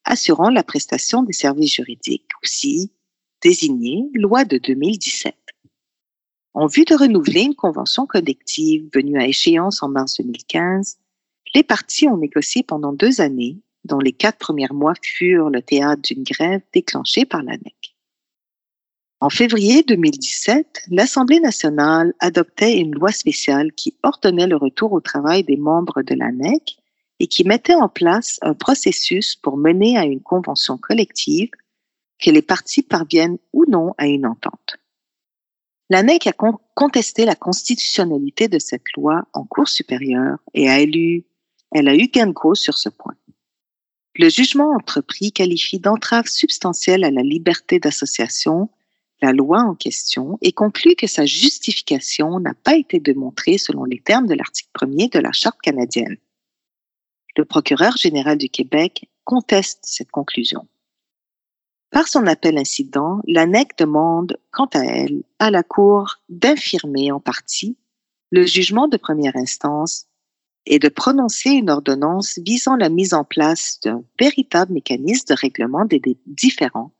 assurant 0.05 0.49
la 0.49 0.63
prestation 0.63 1.23
des 1.23 1.33
services 1.33 1.73
juridiques, 1.73 2.29
aussi 2.43 2.91
désignée 3.41 4.09
loi 4.13 4.45
de 4.45 4.57
2017. 4.57 5.35
En 6.53 6.67
vue 6.67 6.85
de 6.85 6.95
renouveler 6.95 7.41
une 7.41 7.55
convention 7.55 8.05
collective 8.05 8.89
venue 8.93 9.19
à 9.19 9.27
échéance 9.27 9.83
en 9.83 9.89
mars 9.89 10.17
2015, 10.17 10.99
les 11.53 11.63
partis 11.63 12.07
ont 12.07 12.17
négocié 12.17 12.63
pendant 12.63 12.93
deux 12.93 13.19
années 13.19 13.59
dont 13.85 13.99
les 13.99 14.11
quatre 14.11 14.37
premiers 14.37 14.67
mois 14.71 14.95
furent 15.01 15.49
le 15.49 15.61
théâtre 15.61 16.01
d'une 16.01 16.23
grève 16.23 16.61
déclenchée 16.73 17.25
par 17.25 17.43
l'ANEC. 17.43 17.95
En 19.21 19.29
février 19.29 19.81
2017, 19.83 20.83
l'Assemblée 20.89 21.39
nationale 21.39 22.13
adoptait 22.19 22.77
une 22.77 22.93
loi 22.93 23.11
spéciale 23.11 23.71
qui 23.71 23.95
ordonnait 24.03 24.47
le 24.47 24.57
retour 24.57 24.91
au 24.91 24.99
travail 24.99 25.43
des 25.43 25.55
membres 25.55 26.01
de 26.01 26.15
l'ANEC 26.15 26.77
et 27.19 27.27
qui 27.27 27.45
mettait 27.45 27.75
en 27.75 27.87
place 27.87 28.39
un 28.41 28.53
processus 28.53 29.35
pour 29.35 29.57
mener 29.57 29.97
à 29.97 30.03
une 30.03 30.21
convention 30.21 30.77
collective 30.77 31.49
que 32.19 32.29
les 32.29 32.41
partis 32.41 32.83
parviennent 32.83 33.37
ou 33.53 33.65
non 33.67 33.93
à 33.97 34.07
une 34.07 34.25
entente. 34.25 34.77
L'ANEC 35.89 36.27
a 36.27 36.33
contesté 36.73 37.25
la 37.25 37.35
constitutionnalité 37.35 38.47
de 38.47 38.59
cette 38.59 38.91
loi 38.97 39.27
en 39.33 39.45
Cour 39.45 39.69
supérieure 39.69 40.39
et 40.53 40.67
a 40.67 40.79
élu, 40.79 41.25
elle 41.71 41.87
a 41.87 41.95
eu 41.95 42.07
gain 42.07 42.27
de 42.27 42.31
cause 42.31 42.59
sur 42.59 42.77
ce 42.77 42.89
point. 42.89 43.15
Le 44.17 44.29
jugement 44.29 44.71
entrepris 44.71 45.31
qualifie 45.31 45.79
d'entrave 45.79 46.27
substantielle 46.27 47.03
à 47.03 47.11
la 47.11 47.21
liberté 47.21 47.79
d'association 47.79 48.69
la 49.21 49.31
loi 49.31 49.61
en 49.61 49.75
question 49.75 50.37
et 50.41 50.51
conclut 50.51 50.95
que 50.95 51.07
sa 51.07 51.25
justification 51.25 52.39
n'a 52.39 52.53
pas 52.53 52.75
été 52.75 52.99
démontrée 52.99 53.57
selon 53.57 53.83
les 53.85 53.99
termes 53.99 54.27
de 54.27 54.33
l'article 54.33 54.69
1er 54.75 55.11
de 55.11 55.19
la 55.19 55.31
Charte 55.31 55.59
canadienne. 55.61 56.17
Le 57.37 57.45
procureur 57.45 57.97
général 57.97 58.37
du 58.37 58.49
Québec 58.49 59.09
conteste 59.23 59.79
cette 59.83 60.11
conclusion. 60.11 60.67
Par 61.91 62.07
son 62.07 62.27
appel 62.27 62.57
incident, 62.57 63.21
l'ANEC 63.25 63.77
demande, 63.77 64.37
quant 64.51 64.69
à 64.73 64.83
elle, 64.83 65.23
à 65.39 65.49
la 65.49 65.63
Cour 65.63 66.17
d'infirmer 66.29 67.11
en 67.11 67.19
partie 67.19 67.77
le 68.31 68.45
jugement 68.45 68.87
de 68.87 68.97
première 68.97 69.35
instance 69.35 70.07
et 70.65 70.79
de 70.79 70.89
prononcer 70.89 71.51
une 71.51 71.69
ordonnance 71.69 72.39
visant 72.39 72.75
la 72.75 72.89
mise 72.89 73.13
en 73.13 73.23
place 73.23 73.79
d'un 73.83 74.03
véritable 74.19 74.73
mécanisme 74.73 75.27
de 75.27 75.39
règlement 75.39 75.85
des 75.85 76.01
différends, 76.25 76.91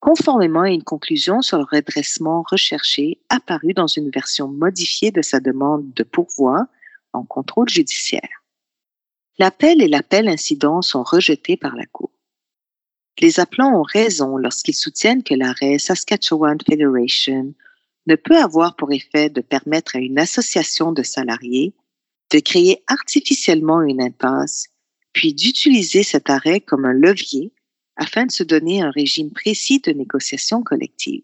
conformément 0.00 0.62
à 0.62 0.70
une 0.70 0.82
conclusion 0.82 1.42
sur 1.42 1.58
le 1.58 1.64
redressement 1.70 2.44
recherché 2.50 3.20
apparu 3.28 3.72
dans 3.72 3.86
une 3.86 4.10
version 4.10 4.48
modifiée 4.48 5.12
de 5.12 5.22
sa 5.22 5.38
demande 5.38 5.92
de 5.94 6.02
pourvoi 6.02 6.66
en 7.12 7.24
contrôle 7.24 7.68
judiciaire. 7.68 8.42
L'appel 9.38 9.80
et 9.80 9.88
l'appel 9.88 10.28
incident 10.28 10.82
sont 10.82 11.04
rejetés 11.04 11.56
par 11.56 11.76
la 11.76 11.86
Cour. 11.86 12.10
Les 13.20 13.38
appelants 13.38 13.78
ont 13.78 13.84
raison 13.84 14.36
lorsqu'ils 14.36 14.74
soutiennent 14.74 15.22
que 15.22 15.34
l'arrêt 15.34 15.78
Saskatchewan 15.78 16.58
Federation 16.68 17.54
ne 18.06 18.16
peut 18.16 18.36
avoir 18.36 18.74
pour 18.74 18.92
effet 18.92 19.30
de 19.30 19.40
permettre 19.40 19.96
à 19.96 20.00
une 20.00 20.18
association 20.18 20.92
de 20.92 21.02
salariés 21.02 21.74
de 22.32 22.38
créer 22.40 22.82
artificiellement 22.86 23.82
une 23.82 24.02
impasse, 24.02 24.68
puis 25.12 25.34
d'utiliser 25.34 26.02
cet 26.02 26.30
arrêt 26.30 26.60
comme 26.60 26.86
un 26.86 26.94
levier 26.94 27.52
afin 27.96 28.24
de 28.24 28.32
se 28.32 28.42
donner 28.42 28.80
un 28.80 28.90
régime 28.90 29.30
précis 29.30 29.80
de 29.80 29.92
négociation 29.92 30.62
collective. 30.62 31.22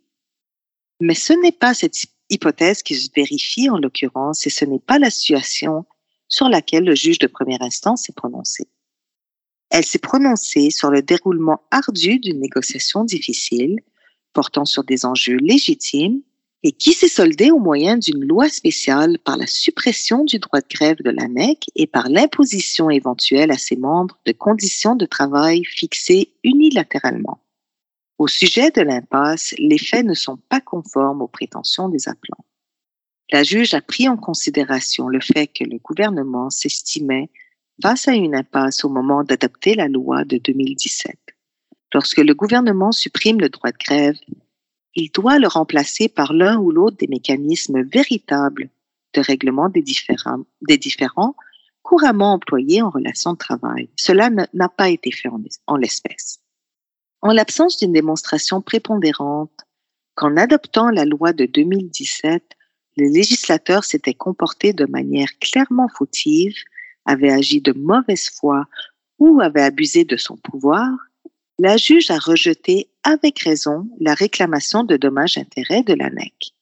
Mais 1.01 1.15
ce 1.15 1.33
n'est 1.33 1.53
pas 1.53 1.73
cette 1.73 1.97
hypothèse 2.29 2.83
qui 2.83 2.95
se 2.95 3.09
vérifie 3.15 3.71
en 3.71 3.79
l'occurrence 3.79 4.47
et 4.47 4.51
ce 4.51 4.67
n'est 4.67 4.79
pas 4.79 4.99
la 4.99 5.11
situation 5.11 5.87
sur 6.29 6.49
laquelle 6.51 6.85
le 6.85 6.95
juge 6.95 7.19
de 7.19 7.27
première 7.27 7.63
instance 7.63 8.03
s'est 8.03 8.13
prononcé. 8.13 8.69
Elle 9.71 9.85
s'est 9.85 9.99
prononcée 9.99 10.71
sur 10.71 10.91
le 10.91 11.01
déroulement 11.01 11.63
ardu 11.71 12.19
d'une 12.19 12.41
négociation 12.41 13.05
difficile 13.05 13.81
portant 14.35 14.67
sur 14.67 14.85
des 14.85 15.07
enjeux 15.07 15.37
légitimes 15.37 16.21
et 16.63 16.73
qui 16.73 16.93
s'est 16.93 17.09
soldé 17.09 17.51
au 17.51 17.59
moyen 17.59 17.97
d'une 17.97 18.25
loi 18.25 18.49
spéciale 18.49 19.19
par 19.21 19.37
la 19.37 19.47
suppression 19.47 20.25
du 20.25 20.39
droit 20.39 20.61
de 20.61 20.67
grève 20.69 21.01
de 21.03 21.11
l'ANEC 21.11 21.71
et 21.77 21.87
par 21.87 22.09
l'imposition 22.09 22.91
éventuelle 22.91 23.53
à 23.53 23.59
ses 23.59 23.77
membres 23.77 24.19
de 24.27 24.33
conditions 24.33 24.97
de 24.97 25.07
travail 25.07 25.65
fixées 25.65 26.33
unilatéralement. 26.43 27.41
Au 28.19 28.27
sujet 28.27 28.73
de 28.73 28.83
l'impasse, 28.83 29.55
les 29.59 29.79
faits 29.79 30.05
ne 30.05 30.15
sont 30.15 30.39
pas 30.49 30.61
conformes 30.61 31.23
aux 31.23 31.29
prétentions 31.29 31.89
des 31.89 32.09
appelants. 32.09 32.45
La 33.31 33.45
juge 33.45 33.75
a 33.75 33.81
pris 33.81 34.09
en 34.09 34.17
considération 34.17 35.07
le 35.09 35.21
fait 35.21 35.47
que 35.47 35.63
le 35.63 35.79
gouvernement 35.79 36.51
s'estimait 36.51 37.31
face 37.81 38.09
à 38.09 38.15
une 38.15 38.35
impasse 38.35 38.85
au 38.85 38.89
moment 38.89 39.23
d'adopter 39.23 39.75
la 39.75 39.87
loi 39.87 40.25
de 40.25 40.39
2017. 40.39 41.17
Lorsque 41.95 42.19
le 42.19 42.35
gouvernement 42.35 42.91
supprime 42.91 43.39
le 43.39 43.49
droit 43.49 43.71
de 43.71 43.79
grève, 43.79 44.17
il 44.99 45.11
doit 45.13 45.39
le 45.39 45.47
remplacer 45.47 46.09
par 46.09 46.33
l'un 46.33 46.59
ou 46.59 46.73
l'autre 46.73 46.97
des 46.97 47.07
mécanismes 47.07 47.83
véritables 47.83 48.69
de 49.15 49.21
règlement 49.21 49.69
des 49.69 49.83
différents, 49.83 51.37
couramment 51.83 52.33
employés 52.33 52.83
en 52.83 52.91
relation 52.91 53.33
de 53.33 53.39
travail. 53.39 53.89
Cela 53.97 54.29
n'a 54.29 54.69
pas 54.69 54.91
été 54.91 55.13
fait 55.13 55.29
en, 55.29 55.41
en 55.69 55.77
l'espèce. 55.77 56.41
En 57.23 57.33
l'absence 57.33 57.79
d'une 57.79 57.93
démonstration 57.93 58.61
prépondérante 58.61 59.53
qu'en 60.17 60.37
adoptant 60.37 60.91
la 60.91 61.05
loi 61.05 61.33
de 61.33 61.47
2017, 61.47 62.43
le 62.97 63.07
législateur 63.07 63.85
s'était 63.85 64.15
comporté 64.15 64.73
de 64.73 64.85
manière 64.85 65.31
clairement 65.41 65.89
fautive, 65.89 66.57
avait 67.05 67.31
agi 67.31 67.61
de 67.61 67.73
mauvaise 67.73 68.29
foi 68.31 68.67
ou 69.21 69.41
avait 69.41 69.63
abusé 69.63 70.05
de 70.05 70.17
son 70.17 70.37
pouvoir, 70.37 70.91
la 71.59 71.77
juge 71.77 72.11
a 72.11 72.19
rejeté 72.19 72.89
avec 73.03 73.41
raison 73.41 73.89
la 74.01 74.15
réclamation 74.15 74.85
de 74.85 74.97
dommages-intérêts 74.97 75.83
de 75.83 75.95
l'ANEC. 75.95 76.53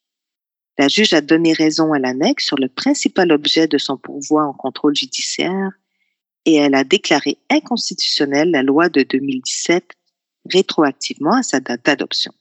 La 0.78 0.88
juge 0.88 1.12
a 1.12 1.20
donné 1.20 1.52
raison 1.52 1.92
à 1.92 1.98
l'ANEC 1.98 2.40
sur 2.40 2.56
le 2.56 2.68
principal 2.68 3.32
objet 3.32 3.66
de 3.66 3.78
son 3.78 3.96
pourvoi 3.96 4.44
en 4.44 4.52
contrôle 4.52 4.96
judiciaire 4.96 5.72
et 6.46 6.54
elle 6.54 6.74
a 6.74 6.84
déclaré 6.84 7.38
inconstitutionnelle 7.50 8.50
la 8.50 8.62
loi 8.62 8.88
de 8.88 9.02
2017 9.02 9.84
rétroactivement 10.50 11.34
à 11.34 11.42
sa 11.42 11.60
date 11.60 11.84
d'adoption. 11.84 12.32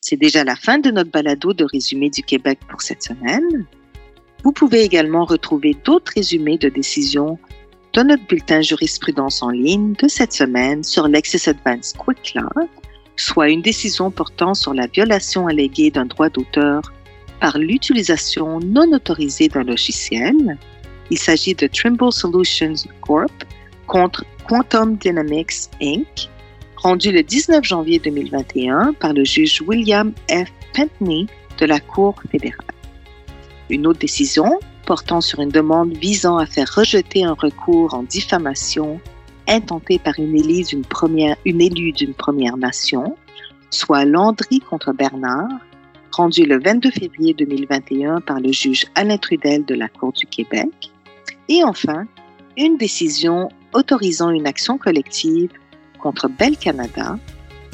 C'est 0.00 0.16
déjà 0.16 0.44
la 0.44 0.56
fin 0.56 0.78
de 0.78 0.90
notre 0.90 1.10
balado 1.10 1.52
de 1.52 1.64
résumé 1.64 2.10
du 2.10 2.22
Québec 2.22 2.60
pour 2.68 2.82
cette 2.82 3.02
semaine. 3.02 3.66
Vous 4.44 4.52
pouvez 4.52 4.82
également 4.82 5.24
retrouver 5.24 5.74
d'autres 5.84 6.12
résumés 6.14 6.58
de 6.58 6.68
décisions 6.68 7.38
dans 7.92 8.04
notre 8.04 8.26
bulletin 8.26 8.60
jurisprudence 8.60 9.42
en 9.42 9.50
ligne 9.50 9.94
de 9.94 10.08
cette 10.08 10.32
semaine 10.32 10.84
sur 10.84 11.08
Lexis 11.08 11.48
Advance 11.48 11.94
Quick 11.96 12.34
Law, 12.34 12.68
soit 13.16 13.48
une 13.48 13.62
décision 13.62 14.10
portant 14.10 14.54
sur 14.54 14.74
la 14.74 14.86
violation 14.86 15.46
alléguée 15.46 15.90
d'un 15.90 16.06
droit 16.06 16.28
d'auteur 16.28 16.92
par 17.40 17.58
l'utilisation 17.58 18.60
non 18.60 18.92
autorisée 18.92 19.48
d'un 19.48 19.64
logiciel. 19.64 20.58
Il 21.10 21.18
s'agit 21.18 21.54
de 21.54 21.66
Trimble 21.66 22.12
Solutions 22.12 22.74
Corp 23.00 23.44
contre 23.86 24.24
Quantum 24.46 24.96
Dynamics 24.96 25.70
Inc., 25.80 26.28
rendu 26.76 27.10
le 27.10 27.22
19 27.22 27.64
janvier 27.64 27.98
2021 27.98 28.94
par 28.94 29.12
le 29.12 29.24
juge 29.24 29.62
William 29.66 30.12
F. 30.30 30.48
Pentney 30.74 31.26
de 31.58 31.66
la 31.66 31.80
Cour 31.80 32.14
fédérale. 32.30 32.64
Une 33.70 33.86
autre 33.86 33.98
décision 33.98 34.60
portant 34.88 35.20
sur 35.20 35.40
une 35.40 35.50
demande 35.50 35.94
visant 35.98 36.38
à 36.38 36.46
faire 36.46 36.74
rejeter 36.74 37.22
un 37.22 37.34
recours 37.34 37.92
en 37.92 38.04
diffamation 38.04 38.98
intenté 39.46 39.98
par 39.98 40.18
une 40.18 40.34
élue 40.34 40.62
d'une 40.62 40.82
première, 40.82 41.36
une 41.44 41.60
élue 41.60 41.92
d'une 41.92 42.14
première 42.14 42.56
nation, 42.56 43.14
soit 43.68 44.06
Landry 44.06 44.60
contre 44.60 44.94
Bernard, 44.94 45.50
rendu 46.10 46.46
le 46.46 46.58
22 46.58 46.90
février 46.90 47.34
2021 47.34 48.22
par 48.22 48.40
le 48.40 48.50
juge 48.50 48.86
Alain 48.94 49.18
Trudel 49.18 49.66
de 49.66 49.74
la 49.74 49.88
Cour 49.88 50.14
du 50.14 50.24
Québec. 50.24 50.90
Et 51.50 51.62
enfin, 51.64 52.06
une 52.56 52.78
décision 52.78 53.50
autorisant 53.74 54.30
une 54.30 54.46
action 54.46 54.78
collective 54.78 55.50
contre 55.98 56.30
Bell 56.30 56.56
Canada 56.56 57.18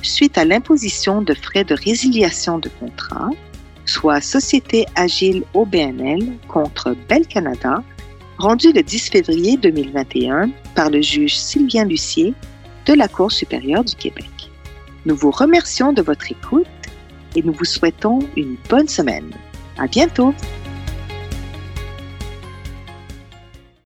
suite 0.03 0.37
à 0.37 0.45
l'imposition 0.45 1.23
de 1.23 1.35
frais 1.35 1.63
de 1.63 1.77
résiliation 1.77 2.59
de 2.59 2.69
contrat 2.81 3.31
soit 3.87 4.21
Société 4.21 4.87
Agile 4.95 5.45
OBNL 5.55 6.39
contre 6.49 6.97
Bell 7.09 7.27
Canada, 7.27 7.83
rendu 8.39 8.73
le 8.73 8.83
10 8.83 9.11
février 9.11 9.57
2021 9.57 10.51
par 10.75 10.91
le 10.91 11.01
juge 11.01 11.37
Sylvien 11.37 11.85
Lucier 11.85 12.35
de 12.87 12.95
la 12.95 13.09
Cour 13.09 13.33
supérieure 13.33 13.85
du 13.85 13.95
Québec. 13.95 14.31
Nous 15.07 15.17
vous 15.17 15.31
remercions 15.31 15.93
de 15.93 16.03
votre 16.03 16.31
écoute 16.31 16.67
et 17.37 17.43
nous 17.43 17.53
vous 17.53 17.65
souhaitons 17.65 18.21
une 18.37 18.57
bonne 18.69 18.89
semaine. 18.89 19.31
À 19.79 19.87
bientôt! 19.87 20.35